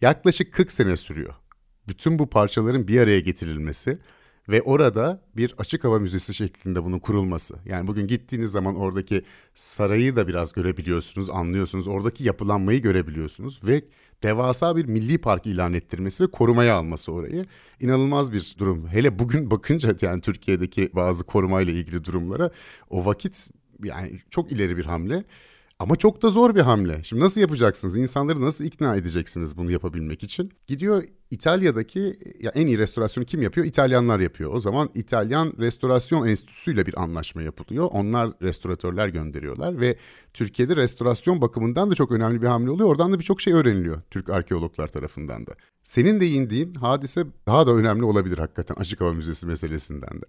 [0.00, 1.34] yaklaşık 40 sene sürüyor.
[1.88, 3.98] Bütün bu parçaların bir araya getirilmesi
[4.48, 7.54] ve orada bir açık hava müzesi şeklinde bunun kurulması.
[7.66, 9.22] Yani bugün gittiğiniz zaman oradaki
[9.54, 11.88] sarayı da biraz görebiliyorsunuz, anlıyorsunuz.
[11.88, 13.82] Oradaki yapılanmayı görebiliyorsunuz ve
[14.22, 17.44] devasa bir milli park ilan ettirmesi ve korumaya alması orayı
[17.80, 18.88] inanılmaz bir durum.
[18.88, 22.50] Hele bugün bakınca yani Türkiye'deki bazı korumayla ilgili durumlara
[22.90, 23.48] o vakit
[23.84, 25.24] yani çok ileri bir hamle.
[25.78, 27.04] Ama çok da zor bir hamle.
[27.04, 27.96] Şimdi nasıl yapacaksınız?
[27.96, 30.52] İnsanları nasıl ikna edeceksiniz bunu yapabilmek için?
[30.66, 31.02] Gidiyor
[31.32, 33.66] İtalya'daki ya en iyi restorasyonu kim yapıyor?
[33.66, 34.54] İtalyanlar yapıyor.
[34.54, 37.88] O zaman İtalyan Restorasyon Enstitüsü ile bir anlaşma yapılıyor.
[37.92, 39.96] Onlar restoratörler gönderiyorlar ve
[40.34, 42.88] Türkiye'de restorasyon bakımından da çok önemli bir hamle oluyor.
[42.88, 45.52] Oradan da birçok şey öğreniliyor Türk arkeologlar tarafından da.
[45.82, 50.24] Senin de indiğin hadise daha da önemli olabilir hakikaten Açık Hava Müzesi meselesinden de.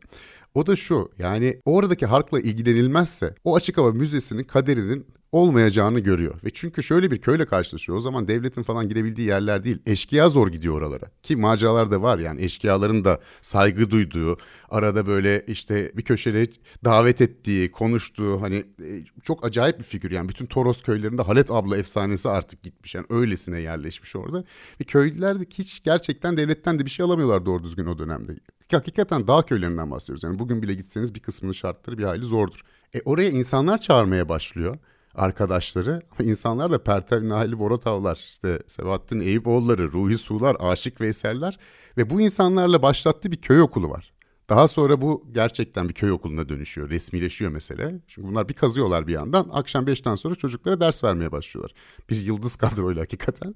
[0.56, 6.36] O da şu yani oradaki halkla ilgilenilmezse o Açık Hava Müzesi'nin kaderinin olmayacağını görüyor.
[6.44, 7.98] Ve çünkü şöyle bir köyle karşılaşıyor.
[7.98, 9.78] O zaman devletin falan girebildiği yerler değil.
[9.86, 10.93] Eşkıya zor gidiyor oralara.
[11.24, 14.38] Ki maceralar da var yani eşkıyaların da saygı duyduğu,
[14.70, 16.48] arada böyle işte bir köşede
[16.86, 20.12] davet ettiği, konuştuğu hani e, çok acayip bir figür.
[20.12, 22.96] Yani bütün Toros köylerinde Halet abla efsanesi artık gitmiş.
[22.96, 24.44] Yani öylesine yerleşmiş orada.
[24.82, 28.36] Ve köylüler de hiç gerçekten devletten de bir şey alamıyorlar doğru düzgün o dönemde.
[28.72, 30.24] Hakikaten dağ köylerinden bahsediyoruz.
[30.24, 32.60] Yani bugün bile gitseniz bir kısmının şartları bir hayli zordur.
[32.94, 34.78] E oraya insanlar çağırmaya başlıyor
[35.16, 36.02] arkadaşları.
[36.20, 41.58] İnsanlar da Pertev Nahili Boratavlar, işte Sebahattin Eyüpoğulları, Ruhi Sular, Aşık Veyseller
[41.98, 44.14] ve bu insanlarla başlattığı bir köy okulu var.
[44.50, 48.00] Daha sonra bu gerçekten bir köy okuluna dönüşüyor, resmileşiyor mesele.
[48.08, 49.50] Çünkü bunlar bir kazıyorlar bir yandan.
[49.52, 51.74] Akşam beşten sonra çocuklara ders vermeye başlıyorlar.
[52.10, 53.56] Bir yıldız kadroyla hakikaten.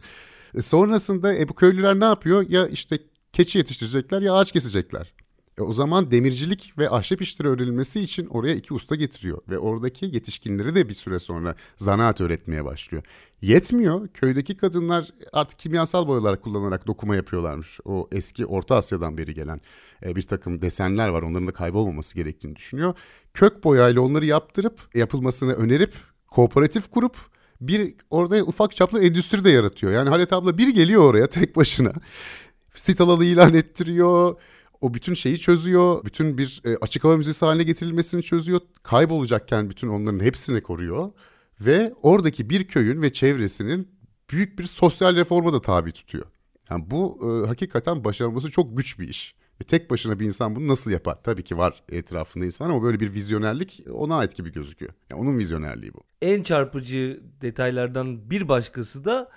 [0.56, 2.46] E sonrasında e, bu köylüler ne yapıyor?
[2.50, 3.00] Ya işte
[3.34, 5.14] keçi yetiştirecekler ya ağaç kesecekler.
[5.58, 10.06] E o zaman demircilik ve ahşap işleri öğrenilmesi için oraya iki usta getiriyor ve oradaki
[10.06, 13.04] yetişkinleri de bir süre sonra zanaat öğretmeye başlıyor.
[13.42, 14.08] Yetmiyor.
[14.08, 17.80] Köydeki kadınlar artık kimyasal boyalar kullanarak dokuma yapıyorlarmış.
[17.86, 19.62] O eski Orta Asya'dan beri gelen
[20.06, 21.22] e, bir takım desenler var.
[21.22, 22.94] Onların da kaybolmaması gerektiğini düşünüyor.
[23.34, 25.94] Kök boyayla onları yaptırıp yapılmasını önerip
[26.28, 27.18] kooperatif kurup
[27.62, 29.94] bir orada ufak çaplı endüstri de yaratıyor.
[29.94, 31.94] Yani Halet abla bir geliyor oraya tek başına.
[32.74, 34.36] Sit alanı ilan ettiriyor
[34.82, 36.06] o bütün şeyi çözüyor.
[36.06, 38.62] Bütün bir e, açık hava müzesi haline getirilmesini çözüyor.
[38.84, 41.12] Kaybolacakken bütün onların hepsini koruyor.
[41.62, 43.88] Ve oradaki bir köyün ve çevresinin
[44.32, 46.26] büyük bir sosyal reforma da tabi tutuyor.
[46.70, 49.36] Yani bu e, hakikaten başarılması çok güç bir iş.
[49.62, 51.18] Ve tek başına bir insan bunu nasıl yapar?
[51.24, 54.94] Tabii ki var etrafında insan ama böyle bir vizyonerlik ona ait gibi gözüküyor.
[55.12, 56.04] Yani onun vizyonerliği bu.
[56.22, 59.30] En çarpıcı detaylardan bir başkası da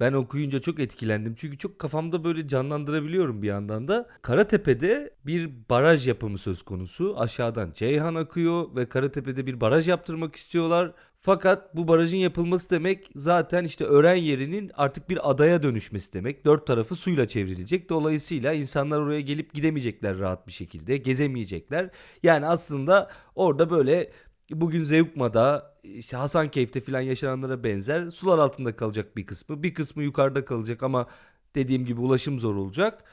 [0.00, 1.34] ben okuyunca çok etkilendim.
[1.38, 4.08] Çünkü çok kafamda böyle canlandırabiliyorum bir yandan da.
[4.22, 7.14] Karatepe'de bir baraj yapımı söz konusu.
[7.18, 10.92] Aşağıdan Ceyhan akıyor ve Karatepe'de bir baraj yaptırmak istiyorlar.
[11.18, 16.44] Fakat bu barajın yapılması demek zaten işte öğren yerinin artık bir adaya dönüşmesi demek.
[16.44, 17.90] Dört tarafı suyla çevrilecek.
[17.90, 20.96] Dolayısıyla insanlar oraya gelip gidemeyecekler rahat bir şekilde.
[20.96, 21.90] Gezemeyecekler.
[22.22, 24.10] Yani aslında orada böyle
[24.50, 29.62] bugün Zevkma'da işte Hasankeyf'te falan yaşananlara benzer sular altında kalacak bir kısmı.
[29.62, 31.06] Bir kısmı yukarıda kalacak ama
[31.54, 33.04] dediğim gibi ulaşım zor olacak.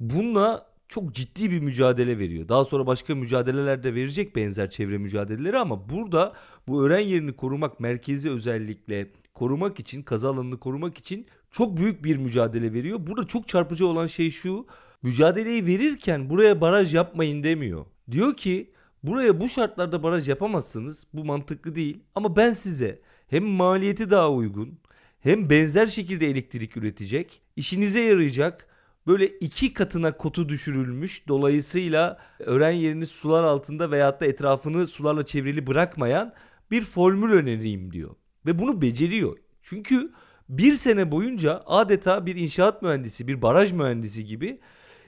[0.00, 2.48] Bununla çok ciddi bir mücadele veriyor.
[2.48, 6.32] Daha sonra başka mücadeleler de verecek benzer çevre mücadeleleri ama burada
[6.68, 12.16] bu öğren yerini korumak merkezi özellikle korumak için kazı alanını korumak için çok büyük bir
[12.16, 12.98] mücadele veriyor.
[13.06, 14.66] Burada çok çarpıcı olan şey şu
[15.02, 17.86] mücadeleyi verirken buraya baraj yapmayın demiyor.
[18.10, 18.70] Diyor ki
[19.06, 21.06] Buraya bu şartlarda baraj yapamazsınız.
[21.12, 22.02] Bu mantıklı değil.
[22.14, 24.78] Ama ben size hem maliyeti daha uygun
[25.20, 28.66] hem benzer şekilde elektrik üretecek, işinize yarayacak
[29.06, 35.66] böyle iki katına kotu düşürülmüş dolayısıyla öğren yerini sular altında veyahut da etrafını sularla çevrili
[35.66, 36.32] bırakmayan
[36.70, 38.14] bir formül önereyim diyor.
[38.46, 39.36] Ve bunu beceriyor.
[39.62, 40.12] Çünkü
[40.48, 44.60] bir sene boyunca adeta bir inşaat mühendisi, bir baraj mühendisi gibi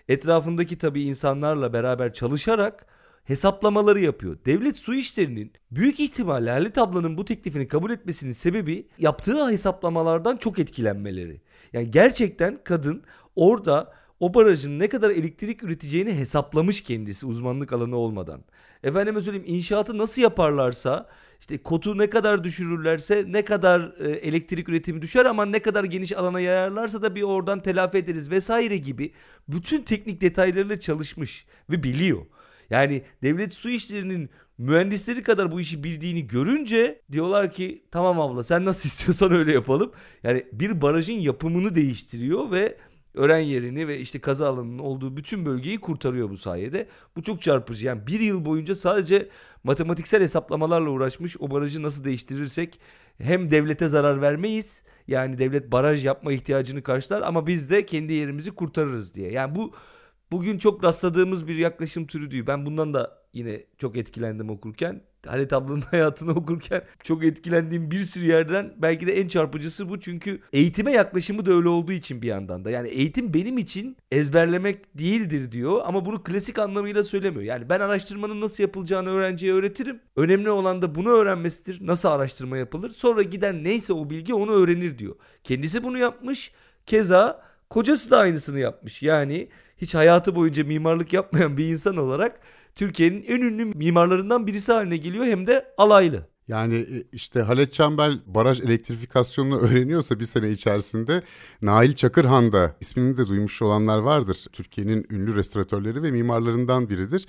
[0.08, 2.86] etrafındaki tabii insanlarla beraber çalışarak
[3.28, 4.38] hesaplamaları yapıyor.
[4.46, 10.58] Devlet su işlerinin büyük ihtimalle Halit ablanın bu teklifini kabul etmesinin sebebi yaptığı hesaplamalardan çok
[10.58, 11.40] etkilenmeleri.
[11.72, 13.02] Yani gerçekten kadın
[13.36, 18.44] orada o barajın ne kadar elektrik üreteceğini hesaplamış kendisi uzmanlık alanı olmadan.
[18.82, 21.08] Efendime söyleyeyim inşaatı nasıl yaparlarsa
[21.40, 26.12] işte kotu ne kadar düşürürlerse ne kadar e, elektrik üretimi düşer ama ne kadar geniş
[26.12, 29.12] alana yayarlarsa da bir oradan telafi ederiz vesaire gibi
[29.48, 32.26] bütün teknik detaylarıyla çalışmış ve biliyor.
[32.70, 38.64] Yani devlet su işlerinin mühendisleri kadar bu işi bildiğini görünce diyorlar ki tamam abla sen
[38.64, 39.92] nasıl istiyorsan öyle yapalım.
[40.22, 42.78] Yani bir barajın yapımını değiştiriyor ve
[43.14, 46.88] öğren yerini ve işte kaza alanının olduğu bütün bölgeyi kurtarıyor bu sayede.
[47.16, 47.86] Bu çok çarpıcı.
[47.86, 49.28] Yani bir yıl boyunca sadece
[49.64, 52.80] matematiksel hesaplamalarla uğraşmış o barajı nasıl değiştirirsek
[53.18, 54.84] hem devlete zarar vermeyiz.
[55.08, 59.32] Yani devlet baraj yapma ihtiyacını karşılar ama biz de kendi yerimizi kurtarırız diye.
[59.32, 59.72] Yani bu
[60.30, 62.46] bugün çok rastladığımız bir yaklaşım türü değil.
[62.46, 65.00] Ben bundan da yine çok etkilendim okurken.
[65.26, 70.00] Halit ablanın hayatını okurken çok etkilendiğim bir sürü yerden belki de en çarpıcısı bu.
[70.00, 72.70] Çünkü eğitime yaklaşımı da öyle olduğu için bir yandan da.
[72.70, 77.42] Yani eğitim benim için ezberlemek değildir diyor ama bunu klasik anlamıyla söylemiyor.
[77.42, 80.00] Yani ben araştırmanın nasıl yapılacağını öğrenciye öğretirim.
[80.16, 81.86] Önemli olan da bunu öğrenmesidir.
[81.86, 82.90] Nasıl araştırma yapılır?
[82.90, 85.16] Sonra gider neyse o bilgi onu öğrenir diyor.
[85.44, 86.52] Kendisi bunu yapmış.
[86.86, 89.02] Keza kocası da aynısını yapmış.
[89.02, 92.40] Yani hiç hayatı boyunca mimarlık yapmayan bir insan olarak
[92.74, 96.26] Türkiye'nin en ünlü mimarlarından birisi haline geliyor hem de alaylı.
[96.48, 101.22] Yani e, işte Halet Çembel baraj elektrifikasyonunu öğreniyorsa bir sene içerisinde
[101.62, 104.46] Nail Çakırhan da ismini de duymuş olanlar vardır.
[104.52, 107.26] Türkiye'nin ünlü restoratörleri ve mimarlarından biridir.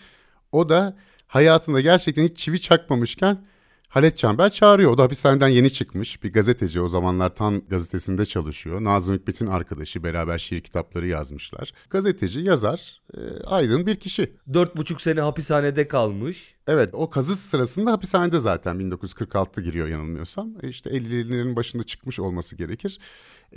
[0.51, 3.45] O da hayatında gerçekten hiç çivi çakmamışken
[3.89, 4.91] Halet Çember çağırıyor.
[4.91, 6.23] O da hapishaneden yeni çıkmış.
[6.23, 8.83] Bir gazeteci o zamanlar Tan gazetesinde çalışıyor.
[8.83, 11.73] Nazım Hikmet'in arkadaşı beraber şiir kitapları yazmışlar.
[11.89, 14.33] Gazeteci, yazar, e, aydın bir kişi.
[14.53, 16.55] Dört buçuk sene hapishanede kalmış.
[16.67, 20.49] Evet o kazı sırasında hapishanede zaten 1946 giriyor yanılmıyorsam.
[20.63, 22.99] E işte 50'lerin başında çıkmış olması gerekir.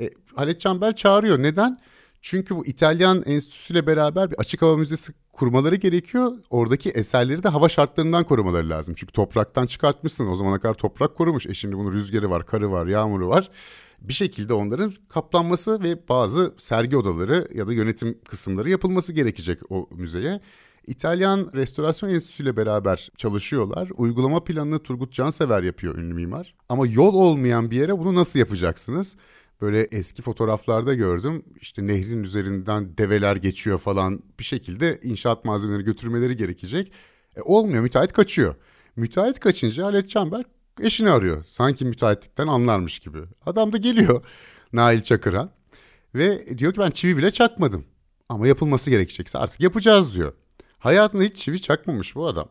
[0.01, 1.39] E, Halet Çember çağırıyor.
[1.39, 1.79] Neden?
[2.23, 6.33] Çünkü bu İtalyan enstitüsüyle beraber bir açık hava müzesi kurmaları gerekiyor.
[6.51, 8.95] Oradaki eserleri de hava şartlarından korumaları lazım.
[8.99, 10.27] Çünkü topraktan çıkartmışsın.
[10.27, 11.47] O zamana kadar toprak korumuş.
[11.47, 13.51] E şimdi bunun rüzgarı var, karı var, yağmuru var.
[14.01, 19.89] Bir şekilde onların kaplanması ve bazı sergi odaları ya da yönetim kısımları yapılması gerekecek o
[19.91, 20.41] müzeye.
[20.87, 23.89] İtalyan Restorasyon Enstitüsü ile beraber çalışıyorlar.
[23.97, 26.55] Uygulama planını Turgut Cansever yapıyor ünlü mimar.
[26.69, 29.17] Ama yol olmayan bir yere bunu nasıl yapacaksınız?
[29.63, 31.45] Böyle eski fotoğraflarda gördüm.
[31.61, 36.93] İşte nehrin üzerinden develer geçiyor falan bir şekilde inşaat malzemeleri götürmeleri gerekecek.
[37.37, 38.55] E, olmuyor müteahhit kaçıyor.
[38.97, 40.43] Müteahhit kaçınca Halet Çember
[40.81, 41.45] eşini arıyor.
[41.49, 43.19] Sanki müteahhitlikten anlarmış gibi.
[43.47, 44.25] Adam da geliyor
[44.73, 45.49] Nail Çakır'a
[46.15, 47.85] ve diyor ki ben çivi bile çakmadım.
[48.29, 50.33] Ama yapılması gerekecekse artık yapacağız diyor.
[50.79, 52.49] Hayatında hiç çivi çakmamış bu adam.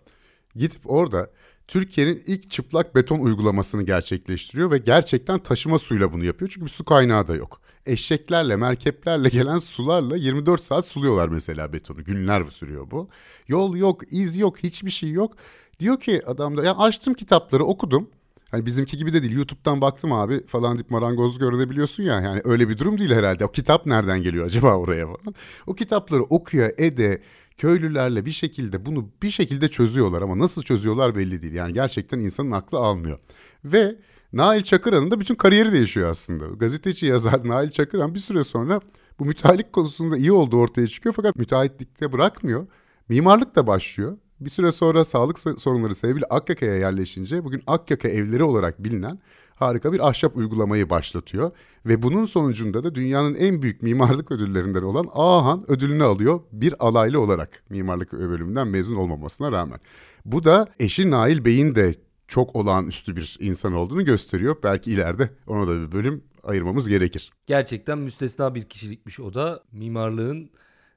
[0.55, 1.31] Gidip orada
[1.67, 6.51] Türkiye'nin ilk çıplak beton uygulamasını gerçekleştiriyor ve gerçekten taşıma suyla bunu yapıyor.
[6.53, 7.61] Çünkü bir su kaynağı da yok.
[7.85, 12.03] Eşeklerle, merkeplerle gelen sularla 24 saat suluyorlar mesela betonu.
[12.03, 13.09] Günler sürüyor bu.
[13.47, 15.35] Yol yok, iz yok, hiçbir şey yok.
[15.79, 18.09] Diyor ki adam da ya açtım kitapları okudum.
[18.51, 19.35] Hani bizimki gibi de değil.
[19.35, 22.21] YouTube'dan baktım abi falan deyip marangozluk öğrenebiliyorsun ya.
[22.21, 23.45] Yani öyle bir durum değil herhalde.
[23.45, 25.35] O kitap nereden geliyor acaba oraya falan.
[25.67, 27.21] O kitapları okuya ede
[27.61, 31.53] köylülerle bir şekilde bunu bir şekilde çözüyorlar ama nasıl çözüyorlar belli değil.
[31.53, 33.19] Yani gerçekten insanın aklı almıyor.
[33.65, 33.95] Ve
[34.33, 36.45] Nail Çakıran'ın da bütün kariyeri değişiyor aslında.
[36.45, 38.81] Gazeteci yazar Nail Çakıran bir süre sonra
[39.19, 42.67] bu müteahhitlik konusunda iyi olduğu ortaya çıkıyor fakat müteahhitlikte bırakmıyor.
[43.09, 44.17] Mimarlık da başlıyor.
[44.39, 49.19] Bir süre sonra sağlık sorunları sebebiyle Akyaka'ya yerleşince bugün Akyaka evleri olarak bilinen
[49.61, 51.51] harika bir ahşap uygulamayı başlatıyor.
[51.85, 57.19] Ve bunun sonucunda da dünyanın en büyük mimarlık ödüllerinden olan Ahan ödülünü alıyor bir alaylı
[57.21, 59.79] olarak mimarlık bölümünden mezun olmamasına rağmen.
[60.25, 61.95] Bu da eşi Nail Bey'in de
[62.27, 64.55] çok olağanüstü bir insan olduğunu gösteriyor.
[64.63, 67.31] Belki ileride ona da bir bölüm ayırmamız gerekir.
[67.47, 69.63] Gerçekten müstesna bir kişilikmiş o da.
[69.71, 70.49] Mimarlığın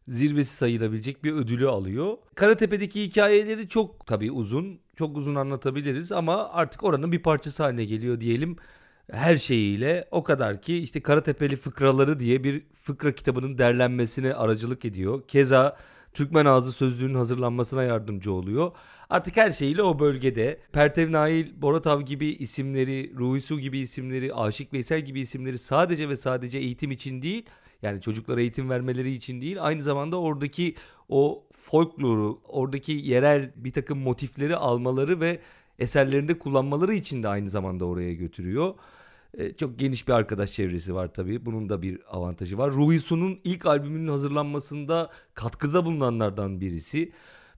[0.09, 2.17] zirvesi sayılabilecek bir ödülü alıyor.
[2.35, 4.81] Karatepe'deki hikayeleri çok tabii uzun.
[4.97, 8.57] Çok uzun anlatabiliriz ama artık oranın bir parçası haline geliyor diyelim.
[9.13, 15.23] Her şeyiyle o kadar ki işte Karatepe'li fıkraları diye bir fıkra kitabının derlenmesine aracılık ediyor.
[15.29, 15.77] Keza
[16.15, 18.73] Türkmen Ağzı Sözlüğü'nün hazırlanmasına yardımcı oluyor.
[19.11, 25.01] Artık her şeyiyle o bölgede Pertev Nail, Boratav gibi isimleri, Ruhi gibi isimleri, Aşık Veysel
[25.01, 27.47] gibi isimleri sadece ve sadece eğitim için değil
[27.85, 30.75] yani çocuklara eğitim vermeleri için değil aynı zamanda oradaki
[31.09, 35.39] o folkloru, oradaki yerel bir takım motifleri almaları ve
[35.79, 38.75] eserlerinde kullanmaları için de aynı zamanda oraya götürüyor.
[39.39, 41.47] Ee, çok geniş bir arkadaş çevresi var tabii.
[41.47, 42.71] Bunun da bir avantajı var.
[42.71, 47.13] Ruhi Su'nun ilk albümünün hazırlanmasında katkıda bulunanlardan birisi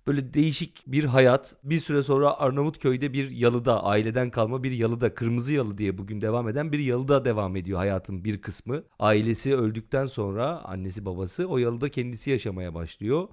[0.07, 1.57] böyle değişik bir hayat.
[1.65, 6.49] Bir süre sonra Arnavutköy'de bir yalıda, aileden kalma bir yalıda, kırmızı yalı diye bugün devam
[6.49, 8.83] eden bir yalıda devam ediyor hayatın bir kısmı.
[8.99, 13.29] Ailesi öldükten sonra annesi babası o yalıda kendisi yaşamaya başlıyor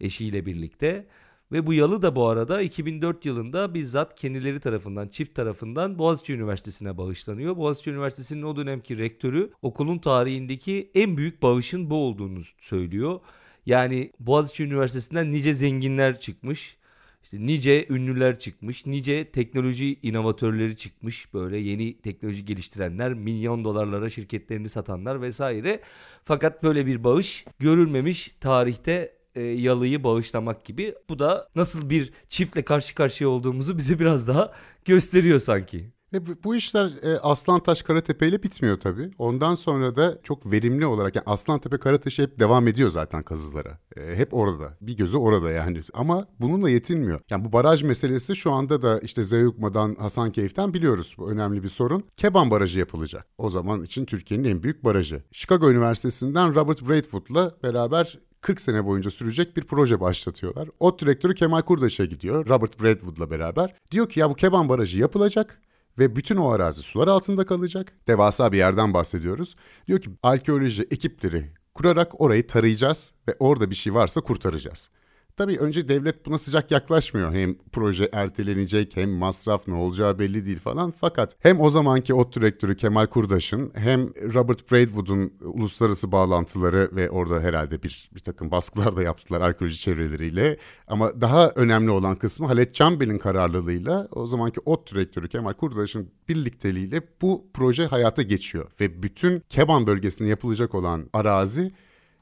[0.00, 1.06] eşiyle birlikte.
[1.52, 6.98] Ve bu yalı da bu arada 2004 yılında bizzat kendileri tarafından, çift tarafından Boğaziçi Üniversitesi'ne
[6.98, 7.56] bağışlanıyor.
[7.56, 13.20] Boğaziçi Üniversitesi'nin o dönemki rektörü okulun tarihindeki en büyük bağışın bu olduğunu söylüyor.
[13.66, 16.76] Yani Boğaziçi Üniversitesi'nden nice zenginler çıkmış.
[17.22, 21.34] İşte nice ünlüler çıkmış, nice teknoloji inovatörleri çıkmış.
[21.34, 25.80] Böyle yeni teknoloji geliştirenler, milyon dolarlara şirketlerini satanlar vesaire.
[26.24, 30.94] Fakat böyle bir bağış görülmemiş tarihte e, yalıyı bağışlamak gibi.
[31.08, 34.50] Bu da nasıl bir çiftle karşı karşıya olduğumuzu bize biraz daha
[34.84, 35.93] gösteriyor sanki.
[36.14, 39.10] Ve bu, işler e, Aslantaş Karatepe ile bitmiyor tabii.
[39.18, 43.78] Ondan sonra da çok verimli olarak yani Aslantepe Karatepe hep devam ediyor zaten kazılara.
[43.96, 44.76] E, hep orada.
[44.80, 45.80] Bir gözü orada yani.
[45.94, 47.20] Ama bununla yetinmiyor.
[47.30, 51.14] Yani bu baraj meselesi şu anda da işte Zeyukma'dan Hasankeyf'ten biliyoruz.
[51.18, 52.04] Bu önemli bir sorun.
[52.16, 53.26] Keban Barajı yapılacak.
[53.38, 55.22] O zaman için Türkiye'nin en büyük barajı.
[55.32, 60.68] Chicago Üniversitesi'nden Robert Braidwood'la beraber 40 sene boyunca sürecek bir proje başlatıyorlar.
[60.80, 63.74] O direktörü Kemal Kurdaş'a gidiyor Robert Braidwood'la beraber.
[63.90, 65.60] Diyor ki ya bu Keban Barajı yapılacak
[65.98, 67.92] ve bütün o arazi sular altında kalacak.
[68.08, 69.56] Devasa bir yerden bahsediyoruz.
[69.88, 74.90] Diyor ki arkeoloji ekipleri kurarak orayı tarayacağız ve orada bir şey varsa kurtaracağız.
[75.36, 77.32] Tabii önce devlet buna sıcak yaklaşmıyor.
[77.32, 80.90] Hem proje ertelenecek hem masraf ne olacağı belli değil falan.
[81.00, 84.00] Fakat hem o zamanki ot direktörü Kemal Kurdaş'ın hem
[84.34, 90.56] Robert Braidwood'un uluslararası bağlantıları ve orada herhalde bir, bir takım baskılar da yaptılar arkeoloji çevreleriyle.
[90.86, 97.02] Ama daha önemli olan kısmı Halet Çambel'in kararlılığıyla o zamanki ot direktörü Kemal Kurdaş'ın birlikteliğiyle
[97.22, 98.70] bu proje hayata geçiyor.
[98.80, 101.72] Ve bütün Keban bölgesinde yapılacak olan arazi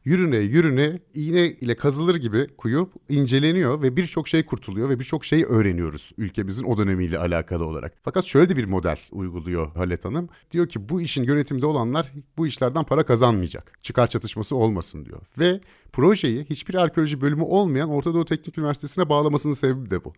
[0.05, 5.44] yürüne yürüne iğne ile kazılır gibi kuyu inceleniyor ve birçok şey kurtuluyor ve birçok şey
[5.48, 7.94] öğreniyoruz ülkemizin o dönemiyle alakalı olarak.
[8.03, 10.28] Fakat şöyle de bir model uyguluyor Halet Hanım.
[10.50, 13.78] Diyor ki bu işin yönetimde olanlar bu işlerden para kazanmayacak.
[13.82, 15.20] Çıkar çatışması olmasın diyor.
[15.38, 15.61] Ve
[15.92, 20.12] projeyi hiçbir arkeoloji bölümü olmayan Orta Doğu Teknik Üniversitesi'ne bağlamasının sebebi de bu.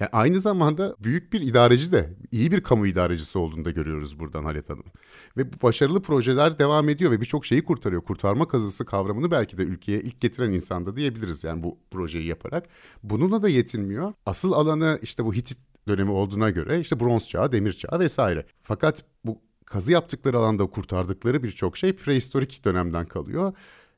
[0.00, 4.44] Yani aynı zamanda büyük bir idareci de iyi bir kamu idarecisi olduğunu da görüyoruz buradan
[4.44, 4.84] Halet Hanım.
[5.36, 8.02] Ve bu başarılı projeler devam ediyor ve birçok şeyi kurtarıyor.
[8.02, 12.66] Kurtarma kazısı kavramını belki de ülkeye ilk getiren insan da diyebiliriz yani bu projeyi yaparak.
[13.02, 14.12] Bununla da yetinmiyor.
[14.26, 18.46] Asıl alanı işte bu Hitit dönemi olduğuna göre işte bronz çağı, demir çağı vesaire.
[18.62, 23.52] Fakat bu kazı yaptıkları alanda kurtardıkları birçok şey prehistorik dönemden kalıyor.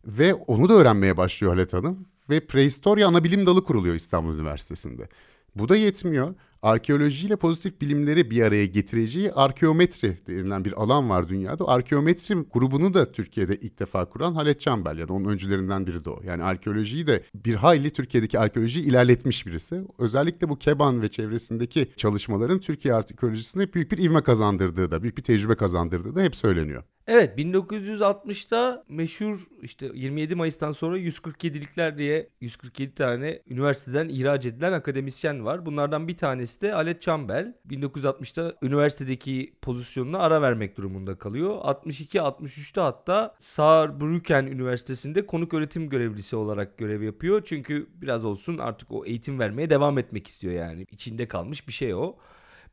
[0.07, 2.07] Ve onu da öğrenmeye başlıyor Halet Hanım.
[2.31, 5.09] Ve prehistorya ana bilim dalı kuruluyor İstanbul Üniversitesi'nde.
[5.55, 6.35] Bu da yetmiyor.
[6.63, 11.69] Arkeolojiyle pozitif bilimleri bir araya getireceği arkeometri denilen bir alan var dünyada.
[11.69, 16.11] Arkeometri grubunu da Türkiye'de ilk defa kuran Halet Çambel ya da onun öncülerinden biri de
[16.11, 16.21] o.
[16.25, 19.85] Yani arkeolojiyi de bir hayli Türkiye'deki arkeolojiyi ilerletmiş birisi.
[19.99, 25.23] Özellikle bu Keban ve çevresindeki çalışmaların Türkiye arkeolojisine büyük bir ivme kazandırdığı da, büyük bir
[25.23, 26.83] tecrübe kazandırdığı da hep söyleniyor.
[27.07, 35.45] Evet 1960'ta meşhur işte 27 Mayıs'tan sonra 147'likler diye 147 tane üniversiteden ihraç edilen akademisyen
[35.45, 35.67] var.
[35.67, 37.55] Bunlardan bir tanesi de Alet Çambel.
[37.69, 41.51] 1960'ta üniversitedeki pozisyonuna ara vermek durumunda kalıyor.
[41.51, 47.43] 62-63'te hatta Saarbrücken Üniversitesi'nde konuk öğretim görevlisi olarak görev yapıyor.
[47.45, 50.87] Çünkü biraz olsun artık o eğitim vermeye devam etmek istiyor yani.
[50.91, 52.17] İçinde kalmış bir şey o.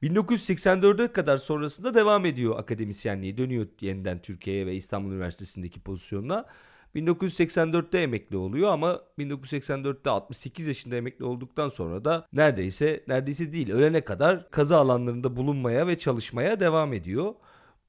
[0.04, 3.38] 1984'e kadar sonrasında devam ediyor akademisyenliği.
[3.38, 6.46] Dönüyor yeniden Türkiye'ye ve İstanbul Üniversitesi'ndeki pozisyonuna.
[6.96, 14.02] 1984'te emekli oluyor ama 1984'te 68 yaşında emekli olduktan sonra da neredeyse neredeyse değil ölene
[14.02, 17.34] kadar kazı alanlarında bulunmaya ve çalışmaya devam ediyor.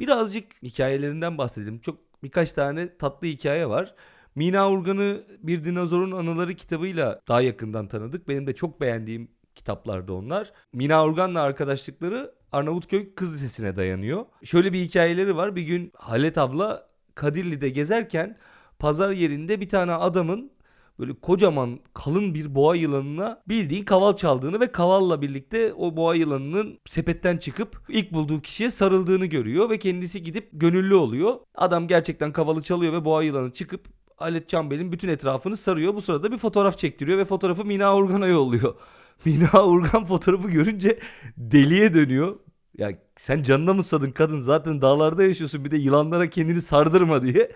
[0.01, 1.79] Birazcık hikayelerinden bahsedelim.
[1.81, 3.95] Çok birkaç tane tatlı hikaye var.
[4.35, 8.29] Mina Urgan'ı Bir Dinozorun Anıları kitabıyla daha yakından tanıdık.
[8.29, 10.53] Benim de çok beğendiğim kitaplarda onlar.
[10.73, 14.27] Mina Urgan'la arkadaşlıkları Arnavutköy Kız Lisesi'ne dayanıyor.
[14.45, 15.57] Şöyle bir hikayeleri var.
[15.57, 18.39] Bir gün Halet abla Kadirli'de gezerken
[18.81, 20.51] pazar yerinde bir tane adamın
[20.99, 26.79] böyle kocaman kalın bir boğa yılanına bildiğin kaval çaldığını ve kavalla birlikte o boğa yılanının
[26.87, 31.35] sepetten çıkıp ilk bulduğu kişiye sarıldığını görüyor ve kendisi gidip gönüllü oluyor.
[31.55, 33.87] Adam gerçekten kavalı çalıyor ve boğa yılanı çıkıp
[34.19, 35.95] Alet Çambel'in bütün etrafını sarıyor.
[35.95, 38.75] Bu sırada bir fotoğraf çektiriyor ve fotoğrafı Mina Urgan'a yolluyor.
[39.25, 40.99] Mina Urgan fotoğrafı görünce
[41.37, 42.37] deliye dönüyor.
[42.79, 47.51] Ya sen canına mı sadın kadın zaten dağlarda yaşıyorsun bir de yılanlara kendini sardırma diye.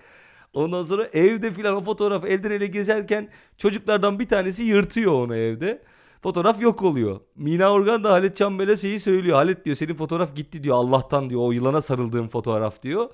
[0.55, 5.81] Ondan sonra evde filan o fotoğraf elden ele gezerken çocuklardan bir tanesi yırtıyor onu evde.
[6.23, 7.19] Fotoğraf yok oluyor.
[7.35, 9.35] Mina Organ da Halit Çambel'e şeyi söylüyor.
[9.35, 13.09] Halit diyor senin fotoğraf gitti diyor Allah'tan diyor o yılana sarıldığım fotoğraf diyor.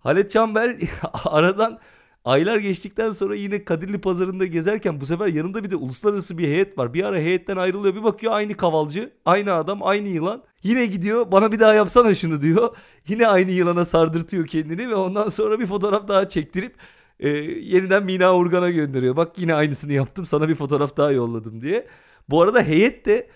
[0.00, 0.80] Halit Çambel
[1.24, 1.78] aradan
[2.24, 6.78] Aylar geçtikten sonra yine Kadirli pazarında gezerken bu sefer yanında bir de uluslararası bir heyet
[6.78, 6.94] var.
[6.94, 10.42] Bir ara heyetten ayrılıyor bir bakıyor aynı kavalcı, aynı adam, aynı yılan.
[10.62, 12.76] Yine gidiyor bana bir daha yapsana şunu diyor.
[13.08, 16.74] Yine aynı yılana sardırtıyor kendini ve ondan sonra bir fotoğraf daha çektirip
[17.20, 19.16] e, yeniden Mina Urgan'a gönderiyor.
[19.16, 21.86] Bak yine aynısını yaptım sana bir fotoğraf daha yolladım diye.
[22.28, 23.28] Bu arada heyet de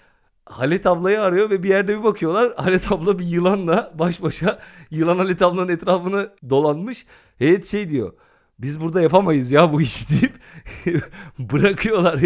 [0.47, 2.55] Halet ablayı arıyor ve bir yerde bir bakıyorlar.
[2.57, 4.59] Halet abla bir yılanla baş başa
[4.91, 7.07] yılan Halet ablanın etrafını dolanmış.
[7.39, 8.13] Heyet şey diyor
[8.59, 10.35] biz burada yapamayız ya bu işi deyip
[11.39, 12.21] bırakıyorlar.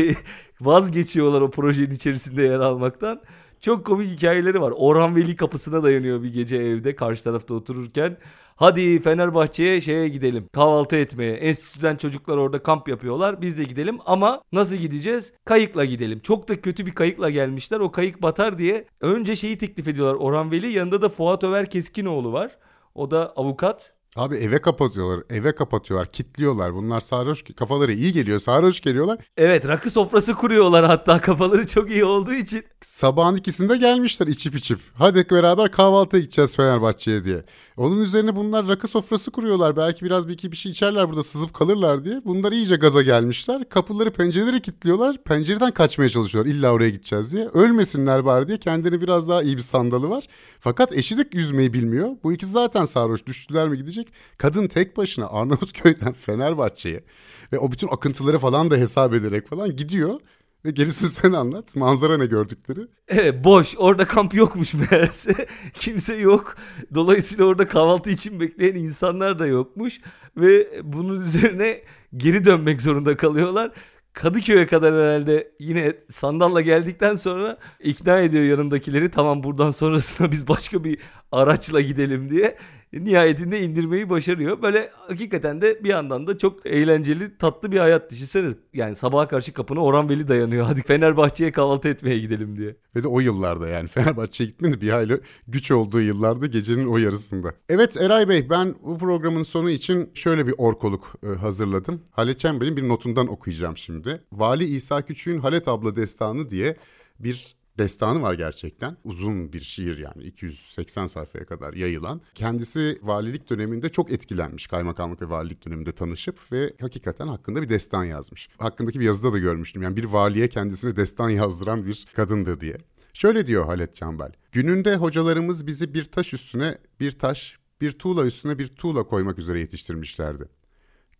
[0.60, 3.20] Vazgeçiyorlar o projenin içerisinde yer almaktan.
[3.60, 4.72] Çok komik hikayeleri var.
[4.76, 8.16] Orhan Veli kapısına dayanıyor bir gece evde karşı tarafta otururken.
[8.56, 11.32] Hadi Fenerbahçe'ye şeye gidelim kahvaltı etmeye.
[11.34, 13.40] Enstitüden çocuklar orada kamp yapıyorlar.
[13.40, 15.32] Biz de gidelim ama nasıl gideceğiz?
[15.44, 16.20] Kayıkla gidelim.
[16.20, 17.80] Çok da kötü bir kayıkla gelmişler.
[17.80, 20.14] O kayık batar diye önce şeyi teklif ediyorlar.
[20.14, 22.58] Orhan Veli yanında da Fuat Över Keskinoğlu var.
[22.94, 23.97] O da avukat.
[24.16, 26.74] Abi eve kapatıyorlar, eve kapatıyorlar, kitliyorlar.
[26.74, 29.18] Bunlar sarhoş, kafaları iyi geliyor, sarhoş geliyorlar.
[29.36, 32.64] Evet, rakı sofrası kuruyorlar hatta kafaları çok iyi olduğu için.
[32.80, 34.80] Sabahın ikisinde gelmişler içip içip.
[34.94, 37.44] Hadi beraber kahvaltıya gideceğiz Fenerbahçe'ye diye.
[37.76, 39.76] Onun üzerine bunlar rakı sofrası kuruyorlar.
[39.76, 42.20] Belki biraz bir iki bir şey içerler burada sızıp kalırlar diye.
[42.24, 43.68] Bunlar iyice gaza gelmişler.
[43.68, 45.24] Kapıları pencereleri kilitliyorlar.
[45.24, 46.52] Pencereden kaçmaya çalışıyorlar.
[46.52, 47.46] İlla oraya gideceğiz diye.
[47.46, 50.24] Ölmesinler bari diye kendini biraz daha iyi bir sandalı var.
[50.60, 52.08] Fakat eşi de yüzmeyi bilmiyor.
[52.24, 53.26] Bu ikisi zaten sarhoş.
[53.26, 53.97] Düştüler mi gidecek?
[54.38, 57.04] Kadın tek başına Arnavutköy'den Fenerbahçe'ye
[57.52, 60.20] ve o bütün akıntıları falan da hesap ederek falan gidiyor.
[60.64, 61.76] Ve gerisini sen anlat.
[61.76, 62.80] Manzara ne gördükleri?
[63.08, 63.74] Evet boş.
[63.78, 65.46] Orada kamp yokmuş meğerse.
[65.74, 66.56] Kimse yok.
[66.94, 70.00] Dolayısıyla orada kahvaltı için bekleyen insanlar da yokmuş.
[70.36, 71.82] Ve bunun üzerine
[72.16, 73.72] geri dönmek zorunda kalıyorlar.
[74.12, 79.10] Kadıköy'e kadar herhalde yine sandalla geldikten sonra ikna ediyor yanındakileri.
[79.10, 80.98] Tamam buradan sonrasında biz başka bir
[81.32, 82.56] araçla gidelim diye
[82.92, 84.62] nihayetinde indirmeyi başarıyor.
[84.62, 88.56] Böyle hakikaten de bir yandan da çok eğlenceli tatlı bir hayat düşünseniz.
[88.74, 90.66] Yani sabaha karşı kapına Orhan Veli dayanıyor.
[90.66, 92.76] Hadi Fenerbahçe'ye kahvaltı etmeye gidelim diye.
[92.96, 97.54] Ve de o yıllarda yani Fenerbahçe'ye gitmedi bir hayli güç olduğu yıllarda gecenin o yarısında.
[97.68, 102.02] Evet Eray Bey ben bu programın sonu için şöyle bir orkoluk e, hazırladım.
[102.10, 104.20] Halet Çember'in bir notundan okuyacağım şimdi.
[104.32, 106.76] Vali İsa Küçük'ün Halet Abla Destanı diye
[107.18, 108.96] bir destanı var gerçekten.
[109.04, 112.20] Uzun bir şiir yani 280 sayfaya kadar yayılan.
[112.34, 118.04] Kendisi valilik döneminde çok etkilenmiş kaymakamlık ve valilik döneminde tanışıp ve hakikaten hakkında bir destan
[118.04, 118.48] yazmış.
[118.58, 119.82] Hakkındaki bir yazıda da görmüştüm.
[119.82, 122.76] Yani bir valiye kendisine destan yazdıran bir kadındı diye.
[123.12, 124.32] Şöyle diyor Halet Canbel.
[124.52, 129.60] Gününde hocalarımız bizi bir taş üstüne bir taş, bir tuğla üstüne bir tuğla koymak üzere
[129.60, 130.48] yetiştirmişlerdi.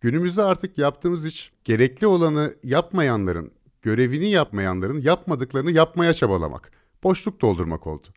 [0.01, 3.51] Günümüzde artık yaptığımız iş gerekli olanı yapmayanların
[3.81, 6.71] görevini yapmayanların yapmadıklarını yapmaya çabalamak,
[7.03, 8.07] boşluk doldurmak oldu.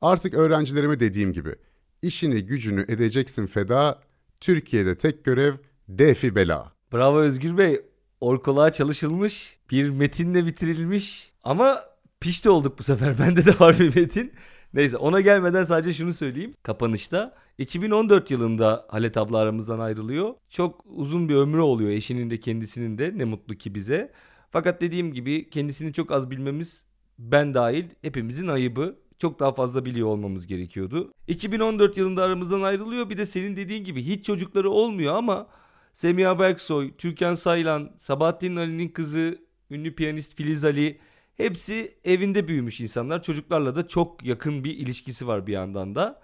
[0.00, 1.54] Artık öğrencilerime dediğim gibi,
[2.02, 4.02] işini gücünü edeceksin feda,
[4.40, 5.54] Türkiye'de tek görev
[5.88, 6.72] defi bela.
[6.92, 7.80] Bravo Özgür Bey.
[8.20, 11.80] Orkoluğa çalışılmış, bir metinle bitirilmiş ama
[12.20, 13.18] pişti olduk bu sefer.
[13.18, 14.32] Bende de var bir metin.
[14.74, 16.54] Neyse ona gelmeden sadece şunu söyleyeyim.
[16.62, 20.34] Kapanışta 2014 yılında Halet abla aramızdan ayrılıyor.
[20.48, 24.12] Çok uzun bir ömrü oluyor eşinin de kendisinin de ne mutlu ki bize.
[24.50, 26.86] Fakat dediğim gibi kendisini çok az bilmemiz
[27.18, 28.98] ben dahil hepimizin ayıbı.
[29.18, 31.12] Çok daha fazla biliyor olmamız gerekiyordu.
[31.26, 33.10] 2014 yılında aramızdan ayrılıyor.
[33.10, 35.46] Bir de senin dediğin gibi hiç çocukları olmuyor ama
[35.92, 39.38] Semiha Berksoy, Türkan Saylan, Sabahattin Ali'nin kızı,
[39.70, 40.98] ünlü piyanist Filiz Ali
[41.36, 43.22] hepsi evinde büyümüş insanlar.
[43.22, 46.20] Çocuklarla da çok yakın bir ilişkisi var bir yandan da.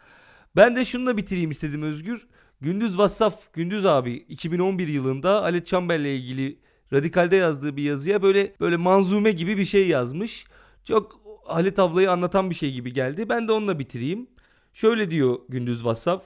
[0.57, 2.27] Ben de şununla bitireyim istedim Özgür.
[2.61, 6.59] Gündüz Vassaf, Gündüz abi 2011 yılında Ali Çamber'le ilgili
[6.95, 10.47] Radikal'de yazdığı bir yazıya böyle böyle manzume gibi bir şey yazmış.
[10.85, 13.29] Çok Halit ablayı anlatan bir şey gibi geldi.
[13.29, 14.27] Ben de onunla bitireyim.
[14.73, 16.25] Şöyle diyor Gündüz Vassaf.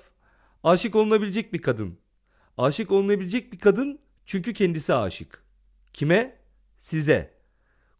[0.64, 1.98] Aşık olunabilecek bir kadın.
[2.58, 5.42] Aşık olunabilecek bir kadın çünkü kendisi aşık.
[5.92, 6.36] Kime?
[6.78, 7.34] Size.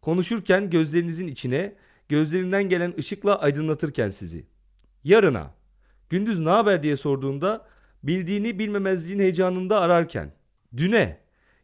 [0.01, 1.75] Konuşurken gözlerinizin içine,
[2.09, 4.45] gözlerinden gelen ışıkla aydınlatırken sizi.
[5.03, 5.53] Yarına.
[6.09, 7.67] Gündüz ne haber diye sorduğunda
[8.03, 10.33] bildiğini bilmemezliğin heyecanında ararken.
[10.77, 11.19] Düne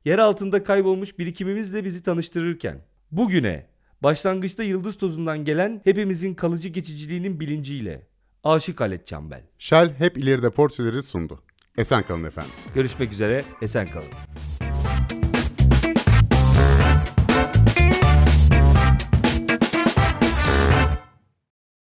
[0.05, 2.81] yer altında kaybolmuş birikimimizle bizi tanıştırırken,
[3.11, 3.65] bugüne,
[4.03, 8.07] başlangıçta yıldız tozundan gelen hepimizin kalıcı geçiciliğinin bilinciyle,
[8.43, 9.41] Aşık Halet Çambel.
[9.59, 11.43] Shell hep ileride portreleri sundu.
[11.77, 12.51] Esen kalın efendim.
[12.75, 14.09] Görüşmek üzere, esen kalın.